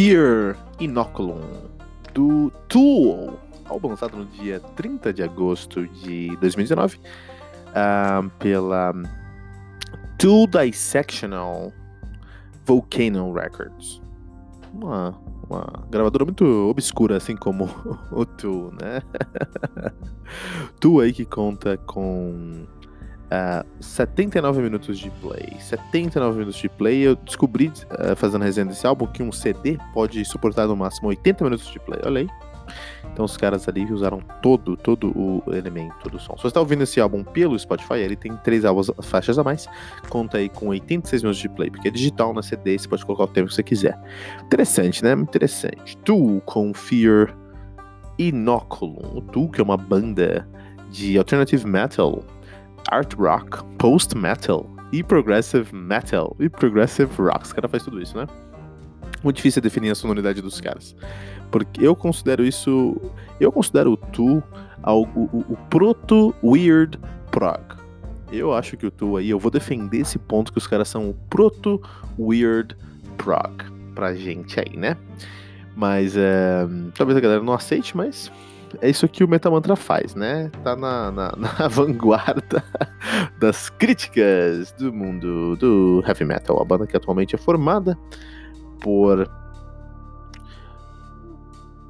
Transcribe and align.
Fear 0.00 0.56
Inoculum, 0.80 1.42
do 2.14 2.50
Tool, 2.68 3.38
álbum 3.66 3.88
lançado 3.88 4.16
no 4.16 4.24
dia 4.24 4.58
30 4.58 5.12
de 5.12 5.22
agosto 5.22 5.86
de 5.86 6.34
2019 6.38 6.96
uh, 6.96 8.30
pela 8.38 8.94
Tool 10.18 10.46
Dissectional 10.46 11.70
Volcano 12.64 13.30
Records. 13.34 14.00
Uma, 14.72 15.14
uma 15.46 15.66
gravadora 15.90 16.24
muito 16.24 16.46
obscura, 16.46 17.18
assim 17.18 17.36
como 17.36 17.68
o 18.10 18.24
Tool, 18.24 18.72
né? 18.80 19.02
Tool 20.80 21.00
aí 21.00 21.12
que 21.12 21.26
conta 21.26 21.76
com 21.76 22.64
Uh, 23.30 23.64
79 23.80 24.60
minutos 24.60 24.98
de 24.98 25.08
play. 25.08 25.56
79 25.60 26.38
minutos 26.38 26.60
de 26.60 26.68
play. 26.68 27.02
Eu 27.02 27.14
descobri, 27.14 27.68
uh, 27.68 28.16
fazendo 28.16 28.42
resenha 28.42 28.66
desse 28.66 28.86
álbum, 28.86 29.06
que 29.06 29.22
um 29.22 29.30
CD 29.30 29.78
pode 29.94 30.24
suportar 30.24 30.66
no 30.66 30.76
máximo 30.76 31.08
80 31.08 31.44
minutos 31.44 31.66
de 31.70 31.78
play. 31.78 32.00
Olha 32.04 32.22
aí. 32.22 32.28
Então 33.12 33.24
os 33.24 33.36
caras 33.36 33.68
ali 33.68 33.84
usaram 33.92 34.20
todo, 34.42 34.76
todo 34.76 35.10
o 35.16 35.42
elemento 35.52 36.08
do 36.08 36.18
som. 36.18 36.36
Se 36.36 36.42
você 36.42 36.48
está 36.48 36.60
ouvindo 36.60 36.82
esse 36.82 37.00
álbum 37.00 37.24
pelo 37.24 37.58
Spotify, 37.58 37.94
ele 37.94 38.16
tem 38.16 38.36
três 38.38 38.64
álbuns, 38.64 38.90
faixas 39.02 39.38
a 39.38 39.44
mais. 39.44 39.68
Conta 40.08 40.38
aí 40.38 40.48
com 40.48 40.68
86 40.68 41.22
minutos 41.22 41.40
de 41.40 41.48
play, 41.48 41.70
porque 41.70 41.88
é 41.88 41.90
digital 41.90 42.32
na 42.32 42.42
CD, 42.42 42.78
você 42.78 42.88
pode 42.88 43.04
colocar 43.04 43.24
o 43.24 43.28
tempo 43.28 43.48
que 43.48 43.54
você 43.54 43.62
quiser. 43.62 43.98
Interessante, 44.44 45.02
né? 45.02 45.12
Interessante. 45.12 45.96
Tu 45.98 46.40
com 46.46 46.72
Fear 46.72 47.36
Inoculum. 48.18 49.18
O 49.18 49.20
Tu, 49.20 49.48
que 49.48 49.60
é 49.60 49.64
uma 49.64 49.76
banda 49.76 50.48
de 50.90 51.16
alternative 51.16 51.66
metal 51.66 52.24
art 52.90 53.14
rock, 53.14 53.64
post 53.78 54.16
metal 54.16 54.68
e 54.92 55.02
progressive 55.02 55.74
metal 55.74 56.36
e 56.38 56.48
progressive 56.48 57.10
rock. 57.16 57.44
Os 57.44 57.52
caras 57.52 57.70
fazem 57.70 57.84
tudo 57.86 58.02
isso, 58.02 58.16
né? 58.16 58.26
Muito 59.22 59.36
difícil 59.36 59.62
definir 59.62 59.90
a 59.90 59.94
sonoridade 59.94 60.40
dos 60.40 60.60
caras. 60.60 60.96
Porque 61.50 61.84
eu 61.84 61.94
considero 61.94 62.44
isso. 62.44 63.00
Eu 63.38 63.52
considero 63.52 63.92
o 63.92 63.96
Tu 63.96 64.42
algo, 64.82 65.28
o, 65.32 65.52
o 65.52 65.56
proto 65.68 66.34
weird 66.42 66.98
prog. 67.30 67.60
Eu 68.32 68.54
acho 68.54 68.76
que 68.76 68.86
o 68.86 68.90
Tu 68.90 69.16
aí, 69.16 69.30
eu 69.30 69.38
vou 69.38 69.50
defender 69.50 69.98
esse 69.98 70.18
ponto 70.18 70.52
que 70.52 70.58
os 70.58 70.66
caras 70.66 70.88
são 70.88 71.10
o 71.10 71.14
proto 71.28 71.80
weird 72.18 72.76
prog 73.16 73.64
pra 73.94 74.14
gente 74.14 74.58
aí, 74.60 74.76
né? 74.76 74.96
Mas 75.76 76.16
é, 76.16 76.66
talvez 76.94 77.16
a 77.16 77.20
galera 77.20 77.42
não 77.42 77.52
aceite, 77.52 77.96
mas 77.96 78.30
é 78.80 78.88
isso 78.88 79.08
que 79.08 79.24
o 79.24 79.28
Metamantra 79.28 79.76
faz, 79.76 80.14
né? 80.14 80.50
Tá 80.62 80.76
na, 80.76 81.10
na, 81.10 81.32
na, 81.36 81.68
vanguarda 81.68 82.62
das 83.38 83.68
críticas 83.70 84.72
do 84.72 84.92
mundo 84.92 85.56
do 85.56 86.02
heavy 86.06 86.24
metal. 86.24 86.60
A 86.60 86.64
banda 86.64 86.86
que 86.86 86.96
atualmente 86.96 87.34
é 87.34 87.38
formada 87.38 87.98
por. 88.80 89.28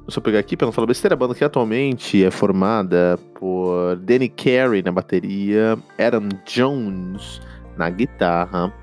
Deixa 0.05 0.19
eu 0.19 0.23
pegar 0.23 0.39
aqui 0.39 0.57
para 0.57 0.65
não 0.65 0.73
falar 0.73 0.87
besteira. 0.87 1.13
A 1.13 1.17
banda 1.17 1.35
que 1.35 1.43
atualmente 1.43 2.23
é 2.23 2.31
formada 2.31 3.17
por 3.39 3.95
Danny 3.97 4.29
Carey 4.29 4.81
na 4.81 4.91
bateria, 4.91 5.77
Adam 5.97 6.27
Jones 6.45 7.41
na 7.77 7.89
guitarra, 7.89 8.73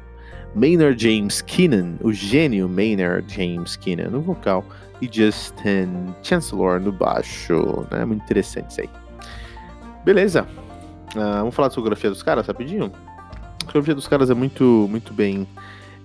Maynard 0.54 1.02
James 1.02 1.42
Keenan, 1.42 1.96
o 2.02 2.12
gênio 2.12 2.68
Maynard 2.68 3.32
James 3.32 3.76
Keenan 3.76 4.10
no 4.10 4.20
vocal 4.20 4.64
e 5.00 5.08
Justin 5.10 6.14
Chancellor 6.22 6.78
no 6.80 6.92
baixo, 6.92 7.86
né? 7.90 8.04
Muito 8.04 8.22
interessante 8.24 8.70
isso 8.70 8.80
aí. 8.80 8.90
Beleza. 10.04 10.46
Uh, 11.14 11.38
vamos 11.38 11.54
falar 11.54 11.68
da 11.68 11.70
discografia 11.70 12.10
dos 12.10 12.22
caras 12.22 12.46
rapidinho? 12.46 12.92
A 12.94 13.64
discografia 13.64 13.94
dos 13.94 14.08
caras 14.08 14.30
é 14.30 14.34
muito, 14.34 14.86
muito 14.90 15.12
bem. 15.12 15.46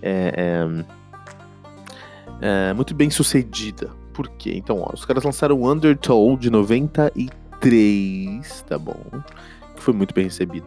É, 0.02 0.34
é, 0.36 0.66
é, 2.42 2.74
muito 2.74 2.94
bem 2.94 3.10
sucedida. 3.10 3.90
Por 4.14 4.28
quê? 4.30 4.54
Então, 4.56 4.82
ó, 4.82 4.92
os 4.94 5.06
caras 5.06 5.24
lançaram 5.24 5.58
o 5.60 5.72
Undertow 5.72 6.38
de 6.38 6.50
93, 6.50 8.66
tá 8.68 8.78
bom? 8.78 9.00
Que 9.76 9.82
foi 9.82 9.94
muito 9.94 10.14
bem 10.14 10.26
recebido. 10.26 10.66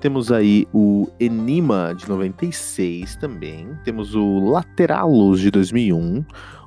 Temos 0.00 0.30
aí 0.30 0.66
o 0.72 1.08
Enima 1.18 1.94
de 1.96 2.08
96 2.08 3.16
também. 3.16 3.68
Temos 3.84 4.14
o 4.14 4.38
Lateralos 4.50 5.40
de 5.40 5.50
2001 5.50 6.24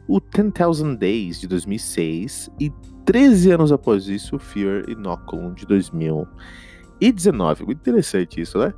o 0.07 0.19
10,000 0.19 0.97
Days 0.97 1.39
de 1.39 1.47
2006 1.47 2.51
e 2.59 2.69
13 3.05 3.51
anos 3.51 3.71
após 3.71 4.09
isso, 4.09 4.37
Fear 4.37 4.89
Inoculum 4.89 5.53
de 5.53 5.65
2019. 5.65 7.63
Muito 7.65 7.79
interessante 7.79 8.41
isso, 8.41 8.57
né? 8.57 8.73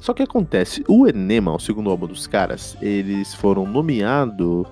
Só 0.00 0.14
que 0.14 0.22
acontece, 0.22 0.82
o 0.88 1.06
Enema, 1.06 1.54
o 1.54 1.58
segundo 1.58 1.90
álbum 1.90 2.06
dos 2.06 2.26
caras, 2.26 2.78
eles 2.80 3.34
foram 3.34 3.66
nomeados 3.66 4.66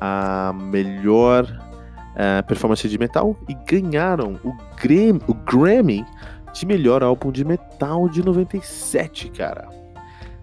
a 0.00 0.52
melhor 0.52 1.44
uh, 1.44 2.46
performance 2.46 2.88
de 2.88 2.98
metal 2.98 3.36
e 3.48 3.54
ganharam 3.54 4.38
o 4.44 4.52
Grammy, 4.80 5.20
o 5.26 5.34
Grammy 5.34 6.04
de 6.52 6.66
melhor 6.66 7.02
álbum 7.02 7.30
de 7.30 7.44
metal 7.44 8.08
de 8.08 8.24
97, 8.24 9.30
cara. 9.30 9.68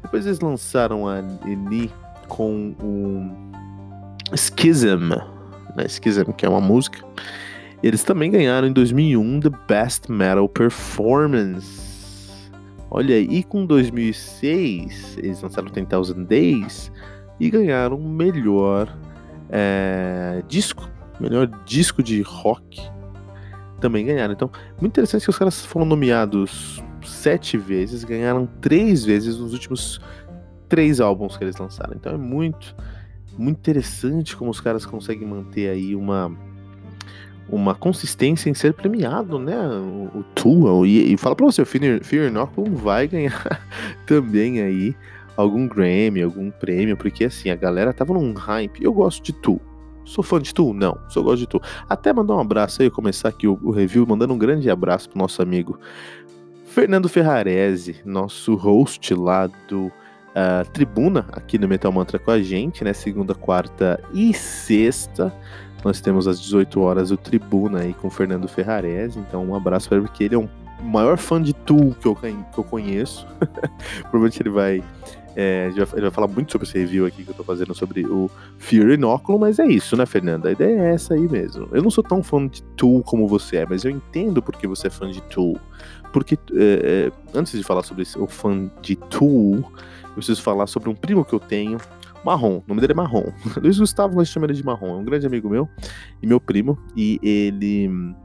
Depois 0.02 0.26
eles 0.26 0.40
lançaram 0.40 1.08
a 1.08 1.20
Eni 1.46 1.92
com 2.28 2.76
o 2.82 4.36
Schism, 4.36 5.10
né? 5.76 5.88
Schism, 5.88 6.32
que 6.32 6.46
é 6.46 6.50
uma 6.50 6.62
música. 6.62 7.04
Eles 7.82 8.04
também 8.04 8.32
ganharam 8.32 8.68
em 8.68 8.74
2001 8.74 9.40
The 9.42 9.50
Best 9.68 10.12
Metal 10.12 10.48
Performance. 10.48 11.96
Olha 12.90 13.16
aí, 13.16 13.44
com 13.44 13.66
2006 13.66 15.18
eles 15.18 15.42
lançaram 15.42 15.70
10,000 15.70 16.26
Days 16.26 16.92
e 17.40 17.50
ganharam 17.50 17.98
o 17.98 18.10
melhor 18.10 18.96
é, 19.50 20.42
disco, 20.48 20.90
melhor 21.20 21.48
disco 21.66 22.02
de 22.02 22.22
rock. 22.22 22.82
Também 23.86 24.04
ganharam. 24.04 24.34
Então, 24.34 24.50
muito 24.82 24.94
interessante 24.94 25.26
que 25.26 25.30
os 25.30 25.38
caras 25.38 25.64
foram 25.64 25.86
nomeados 25.86 26.84
sete 27.06 27.56
vezes, 27.56 28.04
ganharam 28.04 28.48
três 28.60 29.06
vezes 29.06 29.38
nos 29.38 29.54
últimos 29.54 30.02
três 30.68 31.00
álbuns 31.00 31.38
que 31.38 31.44
eles 31.44 31.56
lançaram. 31.56 31.94
Então 31.94 32.16
é 32.16 32.18
muito 32.18 32.76
muito 33.38 33.60
interessante 33.60 34.36
como 34.36 34.50
os 34.50 34.60
caras 34.60 34.88
conseguem 34.88 35.28
manter 35.28 35.70
aí 35.70 35.96
uma 35.96 36.36
uma 37.48 37.76
consistência 37.76 38.50
em 38.50 38.56
ser 38.56 38.74
premiado, 38.74 39.38
né? 39.38 39.56
O, 39.56 40.18
o 40.18 40.24
Tool, 40.34 40.84
e, 40.84 41.14
e 41.14 41.16
fala 41.16 41.36
pra 41.36 41.46
você, 41.46 41.62
o 41.62 41.66
Fear, 41.66 42.04
Fear 42.04 42.32
vai 42.72 43.08
ganhar 43.08 43.62
também 44.08 44.64
aí 44.64 44.96
algum 45.38 45.68
Grammy, 45.68 46.24
algum 46.24 46.50
prêmio, 46.50 46.98
porque 46.98 47.24
assim, 47.24 47.52
a 47.52 47.56
galera 47.56 47.94
tava 47.94 48.16
num 48.16 48.34
hype. 48.34 48.84
Eu 48.84 48.92
gosto 48.92 49.24
de 49.24 49.32
Tool, 49.32 49.62
Sou 50.06 50.24
fã 50.24 50.40
de 50.40 50.54
tu? 50.54 50.74
Não, 50.74 50.98
só 51.10 51.22
gosto 51.22 51.40
de 51.40 51.48
tu. 51.48 51.62
Até 51.90 52.14
mandar 52.14 52.36
um 52.36 52.40
abraço 52.40 52.82
aí, 52.82 52.90
começar 52.90 53.30
aqui 53.30 53.48
o, 53.48 53.60
o 53.62 53.72
review, 53.72 54.06
mandando 54.06 54.34
um 54.34 54.38
grande 54.38 54.70
abraço 54.70 55.10
pro 55.10 55.18
nosso 55.18 55.42
amigo 55.42 55.80
Fernando 56.66 57.08
Ferrarese, 57.08 58.02
nosso 58.06 58.56
host 58.56 59.14
lá 59.14 59.48
do 59.68 59.86
uh, 59.88 60.70
Tribuna, 60.74 61.26
aqui 61.32 61.58
no 61.58 61.68
Metal 61.68 61.92
Mantra 61.92 62.20
com 62.20 62.32
a 62.32 62.42
gente, 62.42 62.84
né? 62.84 62.92
Segunda, 62.92 63.34
quarta 63.34 64.00
e 64.14 64.34
sexta. 64.34 65.34
Nós 65.86 66.02
temos 66.02 66.28
às 66.28 66.40
18 66.42 66.82
horas 66.82 67.12
o 67.12 67.18
Tribuna 67.18 67.82
aí 67.82 67.94
com 67.94 68.08
o 68.08 68.12
Fernando 68.12 68.48
Ferrarese. 68.48 69.20
Então, 69.20 69.46
um 69.46 69.56
abraço 69.56 69.88
para 69.88 70.00
ele, 70.00 70.08
porque 70.08 70.26
ele 70.26 70.36
é 70.36 70.38
um 70.38 70.50
maior 70.84 71.18
fã 71.18 71.42
de 71.42 71.54
Tool 71.54 71.96
que 72.00 72.08
eu, 72.08 72.16
que 72.16 72.58
eu 72.58 72.64
conheço. 72.64 73.26
Provavelmente 74.12 74.42
ele 74.42 74.50
vai 74.50 74.84
é, 75.36 75.68
ele, 75.68 75.84
vai, 75.86 76.12
falar 76.12 76.28
muito 76.28 76.52
sobre 76.52 76.68
esse 76.68 76.78
review 76.78 77.06
aqui 77.06 77.24
que 77.24 77.30
eu 77.30 77.36
tô 77.36 77.44
fazendo 77.44 77.74
sobre 77.74 78.06
o 78.06 78.30
Fear 78.58 78.92
Inóculo, 78.92 79.38
mas 79.38 79.60
é 79.60 79.66
isso, 79.66 79.98
né, 79.98 80.06
Fernanda? 80.06 80.50
A 80.50 80.52
ideia 80.54 80.80
é 80.82 80.94
essa 80.94 81.14
aí 81.14 81.28
mesmo. 81.28 81.68
Eu 81.72 81.84
não 81.84 81.90
sou 81.90 82.04
tão 82.04 82.24
fã 82.24 82.48
de 82.48 82.64
Tool 82.78 83.04
como 83.04 83.28
você 83.28 83.58
é, 83.58 83.66
mas 83.66 83.84
eu 83.84 83.92
entendo 83.92 84.42
porque 84.42 84.66
você 84.66 84.88
é 84.88 84.90
fã 84.90 85.10
de 85.12 85.22
Tool. 85.24 85.60
Porque, 86.14 86.40
é, 86.54 87.12
é 87.12 87.38
antes 87.38 87.58
de 87.58 87.64
falar 87.64 87.84
sobre 87.84 88.04
o 88.18 88.28
fã 88.28 88.72
de 88.82 88.96
Tool, 88.96 89.58
eu 90.04 90.14
preciso 90.16 90.42
falar 90.42 90.68
sobre 90.68 90.90
um 90.90 90.96
primo 90.96 91.26
que 91.26 91.34
eu 91.34 91.40
tenho, 91.40 91.78
Marrom, 92.24 92.58
o 92.58 92.64
nome 92.68 92.82
dele 92.82 92.94
é 92.94 92.96
Marrom. 92.96 93.26
Luiz 93.62 93.78
Gustavo, 93.78 94.16
nós 94.16 94.30
chamamos 94.30 94.54
ele 94.54 94.62
de 94.62 94.66
Marrom, 94.66 94.96
é 94.96 94.96
um 94.96 95.04
grande 95.04 95.28
amigo 95.28 95.50
meu 95.50 95.70
e 96.24 96.26
meu 96.26 96.40
primo, 96.40 96.80
e 96.96 97.20
ele 97.22 98.16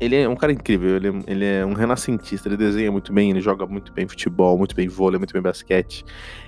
ele 0.00 0.16
é 0.16 0.28
um 0.28 0.36
cara 0.36 0.52
incrível, 0.52 0.96
ele, 0.96 1.22
ele, 1.26 1.44
é 1.44 1.66
um 1.66 1.72
renascentista, 1.72 2.48
ele 2.48 2.56
desenha 2.56 2.90
muito 2.90 3.12
bem, 3.12 3.30
ele 3.30 3.40
joga 3.40 3.66
muito 3.66 3.92
bem 3.92 4.06
futebol, 4.06 4.56
muito 4.56 4.74
bem 4.74 4.88
vôlei, 4.88 5.18
muito 5.18 5.32
bem 5.32 5.42
basquete, 5.42 6.04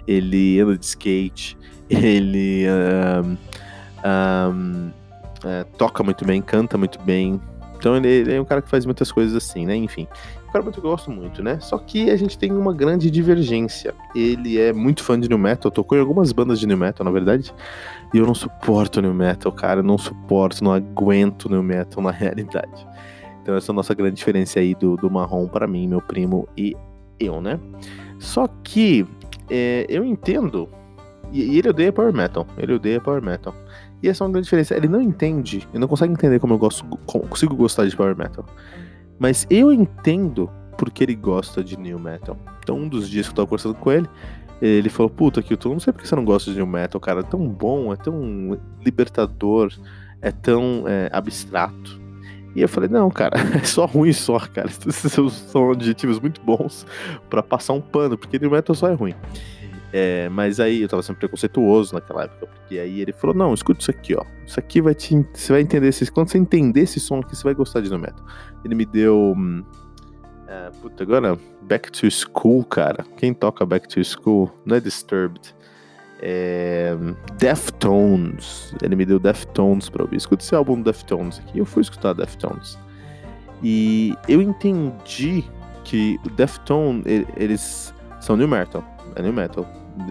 ele 0.06 0.60
anda 0.60 0.76
de 0.76 0.84
skate, 0.84 1.58
ele 1.90 2.66
um, 2.70 3.36
um, 4.08 4.90
é, 5.44 5.64
toca 5.76 6.02
muito 6.02 6.24
bem, 6.24 6.40
canta 6.40 6.78
muito 6.78 7.00
bem. 7.00 7.40
Então 7.76 7.96
ele, 7.96 8.08
ele, 8.08 8.34
é 8.34 8.40
um 8.40 8.44
cara 8.44 8.60
que 8.60 8.68
faz 8.68 8.84
muitas 8.84 9.10
coisas 9.10 9.34
assim, 9.34 9.64
né? 9.64 9.74
Enfim, 9.74 10.06
um 10.46 10.52
cara 10.52 10.62
muito 10.62 10.78
eu 10.78 10.82
gosto 10.82 11.10
muito, 11.10 11.42
né? 11.42 11.58
Só 11.60 11.78
que 11.78 12.10
a 12.10 12.16
gente 12.16 12.36
tem 12.36 12.52
uma 12.52 12.74
grande 12.74 13.10
divergência. 13.10 13.94
Ele 14.14 14.58
é 14.58 14.70
muito 14.70 15.02
fã 15.02 15.18
de 15.18 15.28
new 15.28 15.38
metal, 15.38 15.70
tocou 15.70 15.96
em 15.96 16.00
algumas 16.00 16.30
bandas 16.30 16.60
de 16.60 16.66
new 16.66 16.76
metal, 16.76 17.04
na 17.04 17.10
verdade. 17.10 17.54
E 18.12 18.18
eu 18.18 18.26
não 18.26 18.34
suporto 18.34 19.00
new 19.00 19.14
metal, 19.14 19.50
cara, 19.50 19.80
eu 19.80 19.84
não 19.84 19.96
suporto, 19.96 20.62
não 20.62 20.72
aguento 20.72 21.48
new 21.48 21.62
metal 21.62 22.02
na 22.02 22.10
realidade. 22.12 22.86
Então 23.42 23.54
essa 23.54 23.70
é 23.70 23.72
a 23.72 23.76
nossa 23.76 23.94
grande 23.94 24.16
diferença 24.16 24.60
aí 24.60 24.74
do, 24.74 24.96
do 24.96 25.10
marrom 25.10 25.46
para 25.46 25.66
mim, 25.66 25.88
meu 25.88 26.00
primo 26.00 26.48
e 26.56 26.76
eu, 27.18 27.40
né? 27.40 27.58
Só 28.18 28.48
que 28.62 29.06
é, 29.48 29.86
eu 29.88 30.04
entendo, 30.04 30.68
e, 31.32 31.58
ele 31.58 31.68
odeia 31.68 31.92
Power 31.92 32.12
Metal, 32.12 32.46
ele 32.58 32.74
odeia 32.74 33.00
Power 33.00 33.22
Metal. 33.22 33.54
E 34.02 34.08
essa 34.08 34.24
é 34.24 34.26
uma 34.26 34.32
grande 34.32 34.44
diferença, 34.44 34.74
ele 34.76 34.88
não 34.88 35.00
entende, 35.00 35.66
ele 35.70 35.78
não 35.78 35.88
consegue 35.88 36.12
entender 36.12 36.38
como 36.38 36.54
eu 36.54 36.58
gosto, 36.58 36.84
como, 37.06 37.26
consigo 37.26 37.54
gostar 37.54 37.86
de 37.86 37.96
Power 37.96 38.16
Metal. 38.16 38.44
Mas 39.18 39.46
eu 39.50 39.72
entendo 39.72 40.50
porque 40.78 41.04
ele 41.04 41.14
gosta 41.14 41.62
de 41.62 41.76
New 41.78 41.98
Metal. 41.98 42.36
Então 42.62 42.76
um 42.76 42.88
dos 42.88 43.08
dias 43.08 43.26
que 43.26 43.32
eu 43.32 43.36
tava 43.36 43.46
conversando 43.46 43.74
com 43.74 43.92
ele, 43.92 44.08
ele 44.62 44.88
falou, 44.88 45.10
puta, 45.10 45.42
que 45.42 45.52
eu 45.54 45.58
não 45.64 45.80
sei 45.80 45.92
porque 45.92 46.06
você 46.06 46.16
não 46.16 46.24
gosta 46.24 46.50
de 46.50 46.56
New 46.56 46.66
Metal, 46.66 47.00
cara, 47.00 47.20
é 47.20 47.22
tão 47.22 47.46
bom, 47.48 47.92
é 47.92 47.96
tão 47.96 48.58
libertador, 48.84 49.72
é 50.22 50.30
tão 50.30 50.84
é, 50.86 51.08
abstrato. 51.12 51.99
E 52.54 52.62
eu 52.62 52.68
falei, 52.68 52.88
não, 52.88 53.10
cara, 53.10 53.36
é 53.56 53.64
só 53.64 53.86
ruim 53.86 54.12
só, 54.12 54.38
cara. 54.38 54.68
Esses 54.86 55.12
são 55.12 55.70
adjetivos 55.70 56.18
muito 56.18 56.40
bons 56.40 56.86
para 57.28 57.42
passar 57.42 57.72
um 57.72 57.80
pano, 57.80 58.18
porque 58.18 58.38
New 58.38 58.50
Metal 58.50 58.74
só 58.74 58.88
é 58.88 58.94
ruim. 58.94 59.14
É, 59.92 60.28
mas 60.28 60.60
aí 60.60 60.82
eu 60.82 60.88
tava 60.88 61.02
sendo 61.02 61.16
preconceituoso 61.16 61.94
naquela 61.94 62.24
época, 62.24 62.46
porque 62.46 62.78
aí 62.78 63.00
ele 63.00 63.12
falou: 63.12 63.34
Não, 63.34 63.52
escuta 63.52 63.80
isso 63.80 63.90
aqui, 63.90 64.14
ó. 64.14 64.24
Isso 64.46 64.58
aqui 64.58 64.80
vai 64.80 64.94
te. 64.94 65.26
Você 65.34 65.52
vai 65.52 65.62
entender 65.62 65.88
esse. 65.88 66.10
Quando 66.12 66.28
você 66.28 66.38
entender 66.38 66.82
esse 66.82 67.00
som 67.00 67.18
aqui, 67.18 67.34
você 67.34 67.42
vai 67.42 67.54
gostar 67.54 67.80
de 67.80 67.90
No 67.90 67.98
Metal. 67.98 68.24
Ele 68.64 68.76
me 68.76 68.86
deu. 68.86 69.34
Hum, 69.36 69.64
é, 70.46 70.70
puta, 70.80 71.02
agora, 71.02 71.36
Back 71.62 71.90
to 71.90 72.08
School, 72.08 72.64
cara. 72.64 73.04
Quem 73.16 73.34
toca 73.34 73.66
Back 73.66 73.88
to 73.88 74.02
School 74.04 74.50
não 74.64 74.76
é 74.76 74.80
Disturbed. 74.80 75.54
É, 76.22 76.94
Deftones. 77.38 78.74
Ele 78.82 78.94
me 78.96 79.06
deu 79.06 79.18
Deftones 79.18 79.88
pra 79.88 80.02
ouvir. 80.02 80.16
Escuta 80.16 80.44
esse 80.44 80.54
álbum 80.54 80.80
Deftones 80.80 81.38
aqui. 81.38 81.58
Eu 81.58 81.64
fui 81.66 81.82
escutar 81.82 82.12
Deftones. 82.12 82.78
E 83.62 84.14
eu 84.28 84.40
entendi 84.40 85.44
que 85.84 86.18
o 86.24 86.30
Deftones, 86.30 87.04
eles 87.36 87.94
são 88.20 88.36
new 88.36 88.48
metal. 88.48 88.84
É 89.16 89.22
new 89.22 89.32
metal, 89.32 89.66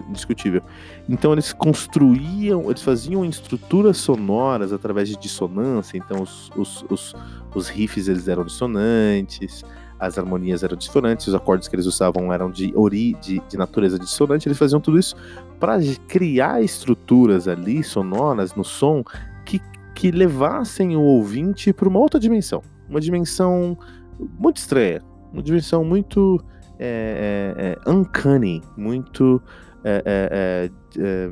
indiscutível. 0.08 0.62
Então 1.08 1.32
eles 1.32 1.52
construíam, 1.52 2.68
eles 2.68 2.82
faziam 2.82 3.24
estruturas 3.24 3.96
sonoras 3.96 4.72
através 4.72 5.08
de 5.08 5.16
dissonância. 5.16 5.96
Então 5.96 6.22
os, 6.22 6.50
os, 6.56 6.84
os, 6.90 7.14
os 7.54 7.68
riffs 7.68 8.08
eles 8.08 8.28
eram 8.28 8.44
dissonantes 8.44 9.64
as 10.00 10.18
harmonias 10.18 10.62
eram 10.62 10.76
dissonantes, 10.76 11.26
os 11.26 11.34
acordes 11.34 11.68
que 11.68 11.76
eles 11.76 11.84
usavam 11.84 12.32
eram 12.32 12.50
de, 12.50 12.72
ori, 12.74 13.14
de, 13.20 13.40
de 13.48 13.56
natureza 13.58 13.98
dissonante, 13.98 14.48
eles 14.48 14.58
faziam 14.58 14.80
tudo 14.80 14.98
isso 14.98 15.14
para 15.60 15.78
criar 16.08 16.62
estruturas 16.62 17.46
ali 17.46 17.84
sonoras 17.84 18.54
no 18.54 18.64
som 18.64 19.04
que, 19.44 19.60
que 19.94 20.10
levassem 20.10 20.96
o 20.96 21.02
ouvinte 21.02 21.72
para 21.72 21.86
uma 21.86 21.98
outra 21.98 22.18
dimensão, 22.18 22.62
uma 22.88 23.00
dimensão 23.00 23.76
muito 24.38 24.56
estranha, 24.56 25.02
uma 25.32 25.42
dimensão 25.42 25.84
muito 25.84 26.42
é, 26.78 27.54
é, 27.58 27.90
é, 27.90 27.90
uncanny, 27.90 28.62
muito 28.74 29.40
é, 29.84 30.02
é, 30.06 30.70
é, 30.98 31.30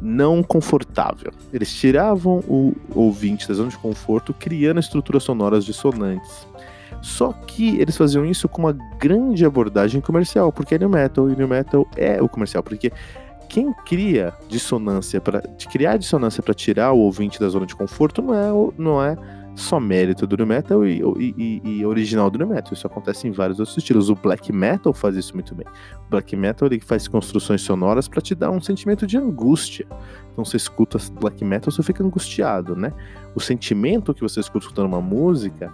não 0.00 0.42
confortável. 0.42 1.32
Eles 1.52 1.72
tiravam 1.72 2.40
o 2.48 2.74
ouvinte 2.92 3.46
da 3.46 3.54
zona 3.54 3.70
de 3.70 3.78
conforto, 3.78 4.34
criando 4.34 4.80
estruturas 4.80 5.22
sonoras 5.22 5.64
dissonantes. 5.64 6.46
Só 7.00 7.32
que 7.32 7.78
eles 7.80 7.96
faziam 7.96 8.24
isso 8.24 8.48
com 8.48 8.62
uma 8.62 8.72
grande 8.72 9.44
abordagem 9.44 10.00
comercial, 10.00 10.52
porque 10.52 10.74
é 10.74 10.78
new 10.78 10.88
metal, 10.88 11.30
e 11.30 11.36
new 11.36 11.48
metal 11.48 11.86
é 11.96 12.20
o 12.20 12.28
comercial, 12.28 12.62
porque 12.62 12.92
quem 13.48 13.72
cria 13.86 14.32
dissonância 14.48 15.20
para 15.20 15.40
criar 15.70 15.96
dissonância 15.96 16.42
para 16.42 16.52
tirar 16.52 16.92
o 16.92 16.98
ouvinte 16.98 17.40
da 17.40 17.48
zona 17.48 17.64
de 17.64 17.74
conforto 17.74 18.20
não 18.20 18.34
é 18.34 18.72
não 18.76 19.02
é 19.02 19.16
só 19.58 19.80
mérito 19.80 20.24
do 20.24 20.36
new 20.36 20.46
metal 20.46 20.86
e, 20.86 21.02
e, 21.18 21.60
e, 21.64 21.84
original 21.84 22.30
do 22.30 22.38
new 22.38 22.46
metal. 22.46 22.72
Isso 22.72 22.86
acontece 22.86 23.26
em 23.26 23.32
vários 23.32 23.58
outros 23.58 23.76
estilos. 23.76 24.08
O 24.08 24.14
black 24.14 24.52
metal 24.52 24.92
faz 24.92 25.16
isso 25.16 25.34
muito 25.34 25.52
bem. 25.52 25.66
O 26.06 26.10
black 26.10 26.36
metal 26.36 26.68
ele 26.68 26.78
faz 26.80 27.08
construções 27.08 27.62
sonoras 27.62 28.06
para 28.06 28.20
te 28.20 28.36
dar 28.36 28.52
um 28.52 28.60
sentimento 28.60 29.04
de 29.04 29.18
angústia. 29.18 29.84
Então 30.32 30.44
você 30.44 30.56
escuta 30.56 30.98
black 31.20 31.44
metal, 31.44 31.72
você 31.72 31.82
fica 31.82 32.04
angustiado, 32.04 32.76
né? 32.76 32.92
O 33.34 33.40
sentimento 33.40 34.14
que 34.14 34.20
você 34.20 34.38
escuta 34.38 34.66
escutando 34.66 34.86
uma 34.86 35.00
música 35.00 35.72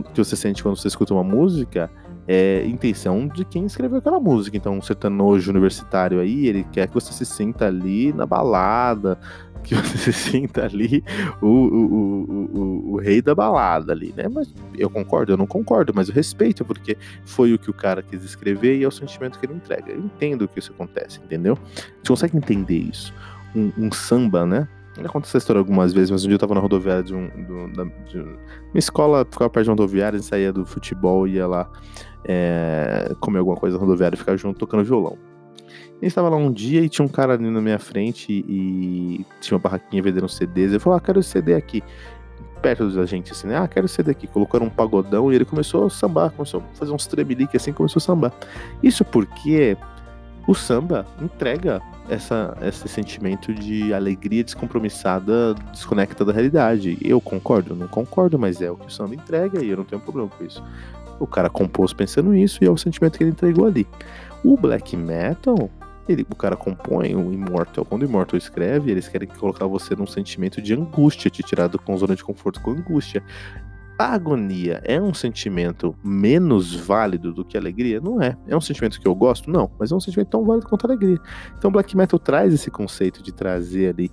que 0.00 0.24
você 0.24 0.36
sente 0.36 0.62
quando 0.62 0.76
você 0.76 0.88
escuta 0.88 1.12
uma 1.12 1.24
música 1.24 1.90
é 2.26 2.64
intenção 2.66 3.26
de 3.26 3.44
quem 3.44 3.66
escreveu 3.66 3.98
aquela 3.98 4.20
música. 4.20 4.56
Então, 4.56 4.76
um 4.76 4.82
sertanojo 4.82 5.50
universitário 5.50 6.20
aí, 6.20 6.46
ele 6.46 6.64
quer 6.72 6.88
que 6.88 6.94
você 6.94 7.12
se 7.12 7.26
sinta 7.26 7.66
ali 7.66 8.12
na 8.12 8.24
balada, 8.24 9.18
que 9.62 9.74
você 9.74 9.98
se 9.98 10.12
sinta 10.12 10.64
ali 10.64 11.04
o, 11.40 11.46
o, 11.46 11.84
o, 11.84 12.92
o, 12.92 12.96
rei 12.98 13.22
da 13.22 13.34
balada 13.34 13.92
ali, 13.92 14.12
né? 14.16 14.28
Mas 14.28 14.52
eu 14.76 14.90
concordo, 14.90 15.32
eu 15.32 15.36
não 15.36 15.46
concordo, 15.46 15.92
mas 15.94 16.08
eu 16.08 16.14
respeito, 16.14 16.64
porque 16.64 16.96
foi 17.24 17.52
o 17.52 17.58
que 17.58 17.70
o 17.70 17.74
cara 17.74 18.02
quis 18.02 18.24
escrever 18.24 18.78
e 18.78 18.84
é 18.84 18.88
o 18.88 18.90
sentimento 18.90 19.38
que 19.38 19.46
ele 19.46 19.54
entrega. 19.54 19.92
Eu 19.92 19.98
entendo 19.98 20.48
que 20.48 20.58
isso 20.58 20.72
acontece, 20.72 21.20
entendeu? 21.22 21.56
Você 22.02 22.08
consegue 22.08 22.36
entender 22.36 22.78
isso. 22.78 23.14
Um, 23.54 23.72
um 23.78 23.92
samba, 23.92 24.46
né? 24.46 24.68
Já 24.96 25.08
contei 25.08 25.28
essa 25.28 25.38
história 25.38 25.58
algumas 25.58 25.92
vezes, 25.92 26.10
mas 26.10 26.24
um 26.24 26.28
dia 26.28 26.34
eu 26.34 26.38
tava 26.38 26.54
na 26.54 26.60
rodoviária 26.60 27.02
de, 27.02 27.14
um, 27.14 27.28
da, 27.72 27.84
de 27.84 28.18
uma 28.18 28.78
escola, 28.78 29.26
ficava 29.30 29.48
perto 29.48 29.64
de 29.64 29.70
uma 29.70 29.76
rodoviária, 29.76 30.18
a 30.18 30.22
saía 30.22 30.52
do 30.52 30.66
futebol 30.66 31.26
ia 31.26 31.46
lá 31.46 31.70
é, 32.24 33.14
comer 33.18 33.38
alguma 33.38 33.56
coisa 33.56 33.76
na 33.76 33.80
rodoviária 33.80 34.14
e 34.14 34.18
ficar 34.18 34.36
junto 34.36 34.58
tocando 34.58 34.84
violão. 34.84 35.16
A 36.00 36.04
gente 36.04 36.14
tava 36.14 36.28
lá 36.28 36.36
um 36.36 36.52
dia 36.52 36.80
e 36.80 36.88
tinha 36.88 37.04
um 37.04 37.08
cara 37.08 37.34
ali 37.34 37.48
na 37.48 37.60
minha 37.60 37.78
frente 37.78 38.44
e 38.48 39.24
tinha 39.40 39.56
uma 39.56 39.62
barraquinha 39.62 40.02
vendendo 40.02 40.28
CDs. 40.28 40.72
Ele 40.72 40.80
falou: 40.80 40.98
Ah, 40.98 41.00
quero 41.00 41.20
esse 41.20 41.30
CD 41.30 41.54
aqui. 41.54 41.80
Perto 42.60 42.90
da 42.90 43.06
gente, 43.06 43.30
assim, 43.32 43.46
né? 43.46 43.56
Ah, 43.56 43.68
quero 43.68 43.86
esse 43.86 43.94
CD 43.94 44.10
aqui. 44.10 44.26
Colocaram 44.26 44.66
um 44.66 44.70
pagodão 44.70 45.32
e 45.32 45.36
ele 45.36 45.44
começou 45.44 45.86
a 45.86 45.90
sambar, 45.90 46.30
começou 46.32 46.60
a 46.60 46.76
fazer 46.76 46.92
uns 46.92 47.06
tremelique 47.06 47.56
assim, 47.56 47.72
começou 47.72 48.00
a 48.00 48.02
sambar. 48.02 48.32
Isso 48.82 49.04
porque 49.04 49.76
o 50.46 50.54
samba 50.54 51.06
entrega 51.20 51.80
essa, 52.08 52.56
esse 52.62 52.88
sentimento 52.88 53.54
de 53.54 53.94
alegria 53.94 54.42
descompromissada, 54.42 55.54
desconecta 55.72 56.24
da 56.24 56.32
realidade. 56.32 56.98
Eu 57.00 57.20
concordo, 57.20 57.74
não 57.74 57.88
concordo, 57.88 58.38
mas 58.38 58.60
é 58.60 58.70
o 58.70 58.76
que 58.76 58.86
o 58.86 58.90
samba 58.90 59.14
entrega 59.14 59.64
e 59.64 59.70
eu 59.70 59.76
não 59.76 59.84
tenho 59.84 60.00
problema 60.00 60.28
com 60.28 60.44
isso. 60.44 60.62
O 61.20 61.26
cara 61.26 61.48
compôs 61.48 61.92
pensando 61.92 62.32
nisso 62.32 62.58
e 62.62 62.66
é 62.66 62.70
o 62.70 62.76
sentimento 62.76 63.16
que 63.16 63.24
ele 63.24 63.30
entregou 63.30 63.66
ali. 63.66 63.86
O 64.44 64.56
black 64.56 64.96
metal, 64.96 65.70
ele, 66.08 66.26
o 66.28 66.34
cara 66.34 66.56
compõe 66.56 67.14
o 67.14 67.32
Immortal. 67.32 67.84
Quando 67.84 68.02
o 68.02 68.04
Immortal 68.04 68.36
escreve, 68.36 68.90
eles 68.90 69.06
querem 69.06 69.28
colocar 69.28 69.66
você 69.66 69.94
num 69.94 70.06
sentimento 70.06 70.60
de 70.60 70.74
angústia, 70.74 71.30
te 71.30 71.42
tirar 71.42 71.68
com 71.70 71.96
zona 71.96 72.16
de 72.16 72.24
conforto 72.24 72.60
com 72.60 72.72
angústia. 72.72 73.22
A 74.02 74.14
agonia 74.14 74.82
é 74.84 75.00
um 75.00 75.14
sentimento 75.14 75.94
menos 76.02 76.74
válido 76.74 77.32
do 77.32 77.44
que 77.44 77.56
alegria? 77.56 78.00
Não 78.00 78.20
é. 78.20 78.36
É 78.48 78.56
um 78.56 78.60
sentimento 78.60 79.00
que 79.00 79.06
eu 79.06 79.14
gosto? 79.14 79.48
Não, 79.48 79.70
mas 79.78 79.92
é 79.92 79.94
um 79.94 80.00
sentimento 80.00 80.30
tão 80.30 80.44
válido 80.44 80.68
quanto 80.68 80.84
a 80.84 80.88
alegria. 80.88 81.20
Então, 81.56 81.70
Black 81.70 81.96
Metal 81.96 82.18
traz 82.18 82.52
esse 82.52 82.68
conceito 82.68 83.22
de 83.22 83.30
trazer 83.30 83.90
ali 83.90 84.10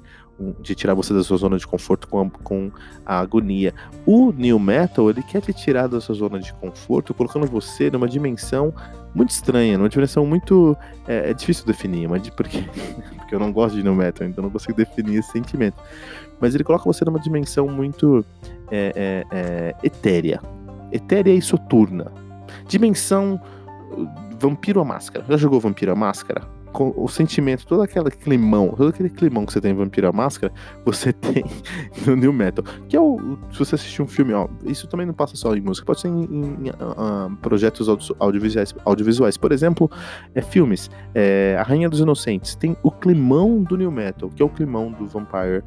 de 0.60 0.75
tirar 0.75 0.93
você 0.93 1.13
da 1.13 1.24
sua 1.24 1.38
zona 1.38 1.58
de 1.58 1.67
conforto 1.67 2.08
com 2.08 2.22
a, 2.22 2.29
com 2.43 2.72
a 3.05 3.19
agonia. 3.19 3.74
O 4.05 4.31
New 4.31 4.58
Metal, 4.60 5.10
ele 5.10 5.22
quer 5.24 5.41
te 5.41 5.53
tirar 5.53 5.88
da 5.88 6.00
sua 6.00 6.15
zona 6.15 6.39
de 6.39 6.53
conforto, 6.53 7.13
colocando 7.13 7.46
você 7.46 7.89
numa 7.89 8.08
dimensão 8.08 8.74
muito 9.13 9.31
estranha, 9.31 9.77
numa 9.77 9.89
dimensão 9.89 10.25
muito. 10.25 10.77
É, 11.08 11.31
é 11.31 11.34
difícil 11.34 11.65
definir, 11.65 12.08
mas 12.08 12.27
porque, 12.29 12.63
porque 13.17 13.36
eu 13.36 13.39
não 13.39 13.51
gosto 13.51 13.75
de 13.75 13.84
New 13.84 13.96
Metal, 13.96 14.27
então 14.27 14.43
não 14.43 14.51
consigo 14.51 14.74
definir 14.74 15.19
esse 15.19 15.31
sentimento. 15.31 15.77
Mas 16.39 16.55
ele 16.55 16.63
coloca 16.63 16.86
você 16.86 17.03
numa 17.03 17.19
dimensão 17.19 17.67
muito 17.67 18.25
é, 18.72 18.93
é, 18.96 19.25
é 19.31 19.75
etérea. 19.84 20.41
Etérea 20.91 21.34
e 21.34 21.41
soturna. 21.41 22.12
Dimensão 22.67 23.39
Vampiro 24.39 24.79
a 24.79 24.86
Máscara. 24.86 25.25
Já 25.27 25.38
jogou 25.38 25.60
Vampiro 25.60 25.91
a 25.91 25.96
Máscara? 25.96 26.41
O 26.73 27.07
sentimento, 27.07 27.65
todo 27.65 27.81
aquele 27.81 28.11
climão, 28.11 28.69
todo 28.69 28.89
aquele 28.89 29.09
climão 29.09 29.45
que 29.45 29.53
você 29.53 29.59
tem 29.59 29.71
em 29.71 29.75
Vampiro 29.75 30.07
a 30.07 30.11
Máscara, 30.11 30.53
você 30.85 31.11
tem 31.13 31.43
no 32.05 32.15
New 32.15 32.31
Metal. 32.31 32.63
Que 32.88 32.95
é 32.95 32.99
o. 32.99 33.38
Se 33.51 33.59
você 33.59 33.75
assistir 33.75 34.01
um 34.01 34.07
filme, 34.07 34.33
ó, 34.33 34.47
isso 34.65 34.88
também 34.88 35.05
não 35.05 35.13
passa 35.13 35.35
só 35.35 35.55
em 35.55 35.61
música, 35.61 35.85
pode 35.85 36.01
ser 36.01 36.07
em, 36.09 36.23
em 36.23 36.69
uh, 36.69 37.35
projetos 37.41 37.88
audiovisuais, 38.19 38.75
audiovisuais. 38.85 39.38
Por 39.38 39.51
exemplo, 39.51 39.89
é, 40.35 40.41
filmes. 40.41 40.89
É, 41.13 41.57
a 41.59 41.63
Rainha 41.63 41.89
dos 41.89 41.99
Inocentes 41.99 42.55
tem 42.55 42.77
o 42.83 42.91
climão 42.91 43.63
do 43.63 43.75
New 43.75 43.91
Metal, 43.91 44.29
que 44.29 44.41
é 44.41 44.45
o 44.45 44.49
climão 44.49 44.91
do 44.91 45.07
Vampire 45.07 45.63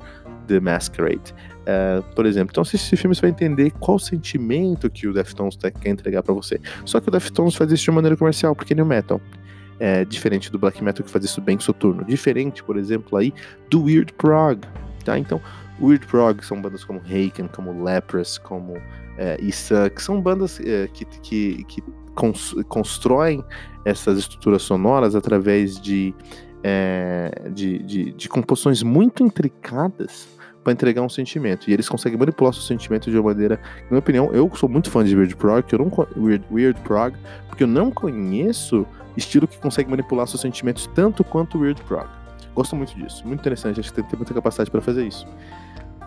The 0.46 0.60
Masquerade. 0.60 1.34
Uh, 1.62 2.02
por 2.14 2.26
exemplo, 2.26 2.50
então 2.50 2.62
assistir 2.62 2.94
esse 2.94 2.96
filme 2.96 3.14
você 3.14 3.20
vai 3.20 3.30
entender 3.30 3.70
qual 3.78 3.98
sentimento 3.98 4.90
que 4.90 5.06
o 5.06 5.12
Deftones 5.12 5.56
tá, 5.56 5.70
quer 5.70 5.90
entregar 5.90 6.22
para 6.22 6.34
você. 6.34 6.60
Só 6.84 7.00
que 7.00 7.08
o 7.08 7.10
Deftones 7.10 7.54
faz 7.54 7.70
isso 7.70 7.84
de 7.84 7.90
maneira 7.92 8.16
comercial, 8.16 8.54
porque 8.54 8.72
é 8.72 8.76
new 8.76 8.86
metal. 8.86 9.20
É 9.84 10.04
diferente 10.04 10.48
do 10.48 10.60
black 10.60 10.82
metal 10.84 11.04
que 11.04 11.10
faz 11.10 11.24
isso 11.24 11.40
bem 11.40 11.58
soturno. 11.58 12.04
Diferente, 12.04 12.62
por 12.62 12.76
exemplo, 12.76 13.18
aí 13.18 13.34
do 13.68 13.82
Weird 13.82 14.12
Prog, 14.12 14.60
tá? 15.04 15.18
Então, 15.18 15.40
Weird 15.80 16.06
Prog 16.06 16.40
são 16.44 16.62
bandas 16.62 16.84
como 16.84 17.00
Haken, 17.00 17.48
como 17.48 17.82
Leprous, 17.82 18.38
como 18.38 18.74
é, 19.18 19.36
Issa, 19.40 19.90
que 19.90 20.00
são 20.00 20.20
bandas 20.20 20.60
é, 20.60 20.86
que, 20.86 21.04
que, 21.04 21.64
que 21.64 21.82
constroem 22.68 23.44
essas 23.84 24.18
estruturas 24.18 24.62
sonoras 24.62 25.16
através 25.16 25.80
de, 25.80 26.14
é, 26.62 27.50
de, 27.52 27.82
de, 27.82 28.12
de 28.12 28.28
composições 28.28 28.84
muito 28.84 29.24
intricadas 29.24 30.28
para 30.62 30.72
entregar 30.72 31.02
um 31.02 31.08
sentimento. 31.08 31.68
E 31.68 31.72
eles 31.72 31.88
conseguem 31.88 32.16
manipular 32.16 32.54
seu 32.54 32.62
sentimento 32.62 33.10
de 33.10 33.18
uma 33.18 33.30
maneira. 33.32 33.56
Na 33.56 33.88
minha 33.90 33.98
opinião, 33.98 34.30
eu 34.32 34.48
sou 34.54 34.68
muito 34.68 34.92
fã 34.92 35.04
de 35.04 35.16
Weird 35.16 35.34
Prog, 35.34 35.64
eu 35.72 35.78
não 35.80 35.90
Weird, 36.16 36.44
Weird 36.52 36.80
Prog, 36.82 37.16
porque 37.48 37.64
eu 37.64 37.68
não 37.68 37.90
conheço 37.90 38.86
estilo 39.16 39.46
que 39.46 39.58
consegue 39.58 39.90
manipular 39.90 40.26
seus 40.26 40.40
sentimentos 40.40 40.88
tanto 40.94 41.22
quanto 41.24 41.58
Weird 41.58 41.82
Prog. 41.82 42.08
Gosto 42.54 42.76
muito 42.76 42.94
disso, 42.94 43.26
muito 43.26 43.40
interessante, 43.40 43.80
acho 43.80 43.90
que 43.90 43.96
tem, 43.96 44.04
tem 44.04 44.18
muita 44.18 44.34
capacidade 44.34 44.70
para 44.70 44.80
fazer 44.80 45.06
isso. 45.06 45.26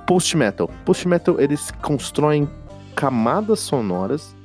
Post 0.05 0.37
Metal. 0.37 0.69
Post 0.85 1.07
Metal, 1.07 1.39
eles 1.39 1.71
constroem 1.81 2.47
camadas 2.95 3.59
sonoras. 3.59 4.35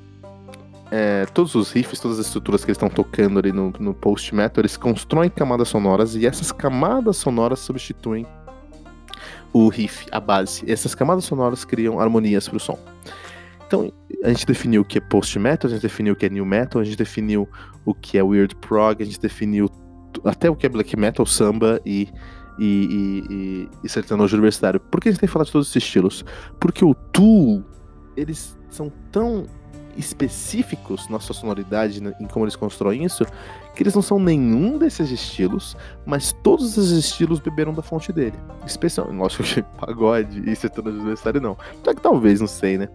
É, 0.91 1.25
todos 1.27 1.55
os 1.55 1.71
riffs, 1.71 2.01
todas 2.01 2.19
as 2.19 2.27
estruturas 2.27 2.65
que 2.65 2.71
eles 2.71 2.77
estão 2.77 2.89
tocando 2.89 3.39
ali 3.39 3.53
no, 3.53 3.73
no 3.79 3.95
post 3.95 4.35
metal, 4.35 4.61
eles 4.61 4.77
constroem 4.77 5.31
camadas 5.31 5.69
sonoras 5.69 6.17
e 6.17 6.27
essas 6.27 6.51
camadas 6.51 7.17
sonoras 7.17 7.61
substituem 7.61 8.27
o 9.53 9.69
riff, 9.69 10.07
a 10.11 10.19
base. 10.19 10.69
Essas 10.71 10.93
camadas 10.95 11.25
sonoras 11.25 11.65
criam 11.65 12.01
harmonias 12.01 12.49
para 12.49 12.57
o 12.57 12.61
som. 12.61 12.77
Então, 13.67 13.93
a 14.23 14.29
gente 14.29 14.47
definiu 14.47 14.83
o 14.83 14.85
que 14.85 14.99
é 14.99 15.01
post-metal, 15.01 15.69
a 15.71 15.75
gente 15.75 15.83
definiu 15.83 16.15
o 16.15 16.17
que 16.17 16.27
é 16.27 16.29
new 16.29 16.45
metal, 16.45 16.81
a 16.81 16.85
gente 16.85 16.97
definiu 16.97 17.49
o 17.85 17.95
que 17.95 18.19
é 18.19 18.23
weird 18.23 18.55
prog, 18.57 19.03
a 19.03 19.07
gente 19.07 19.21
definiu 19.21 19.69
até 20.25 20.51
o 20.51 20.57
que 20.57 20.67
é 20.67 20.69
black 20.69 20.97
metal, 20.97 21.25
samba 21.25 21.81
e, 21.85 22.09
e, 22.59 22.65
e, 22.65 23.25
e, 23.31 23.69
e 23.85 23.89
sertanojo 23.89 24.37
universitário. 24.37 24.81
Por 24.81 25.01
que 25.01 25.09
a 25.09 25.13
gente 25.13 25.21
tem 25.21 25.27
que 25.27 25.33
falar 25.33 25.45
de 25.45 25.53
todos 25.53 25.69
esses 25.69 25.83
estilos? 25.83 26.25
Porque 26.59 26.85
o 26.85 26.95
Tool, 26.95 27.65
eles 28.17 28.59
são 28.69 28.93
tão 29.11 29.47
específicos 29.97 31.09
na 31.09 31.19
sua 31.21 31.35
sonoridade, 31.35 32.03
em 32.21 32.27
como 32.27 32.45
eles 32.45 32.57
constroem 32.57 33.05
isso, 33.05 33.25
que 33.75 33.83
eles 33.83 33.95
não 33.95 34.03
são 34.03 34.19
nenhum 34.19 34.79
desses 34.79 35.11
estilos, 35.11 35.77
mas 36.05 36.33
todos 36.43 36.77
esses 36.77 36.93
estilos 36.93 37.41
beberam 37.41 37.73
da 37.73 37.83
fonte 37.83 38.13
dele. 38.13 38.37
Especialmente, 38.67 39.19
lógico 39.19 39.43
que 39.43 39.63
pagode 39.79 40.51
e 40.51 40.55
sertanejo 40.57 40.97
universitário 40.97 41.41
não. 41.41 41.57
Até 41.81 41.95
que 41.95 42.03
talvez, 42.03 42.41
não 42.41 42.49
sei, 42.49 42.79
né? 42.79 42.89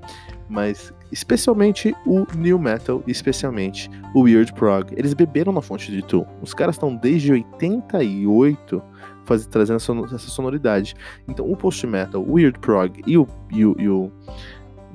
Mas 0.47 0.93
especialmente 1.11 1.95
o 2.05 2.25
New 2.35 2.59
Metal 2.59 3.01
e 3.07 3.11
especialmente 3.11 3.89
o 4.13 4.21
Weird 4.21 4.53
Prog, 4.53 4.91
eles 4.95 5.13
beberam 5.13 5.51
na 5.51 5.61
fonte 5.61 5.91
de 5.91 6.01
Tool. 6.01 6.27
Os 6.41 6.53
caras 6.53 6.75
estão 6.75 6.95
desde 6.95 7.31
88 7.31 8.81
faz, 9.25 9.45
trazendo 9.47 9.77
essa 9.77 10.19
sonoridade. 10.19 10.95
Então 11.27 11.49
o 11.51 11.57
Post 11.57 11.85
Metal, 11.87 12.21
o 12.21 12.33
Weird 12.33 12.59
Prog 12.59 13.01
e 13.05 13.17
o, 13.17 13.27
e 13.51 13.65
o, 13.65 13.75
e 13.79 13.89
o 13.89 14.11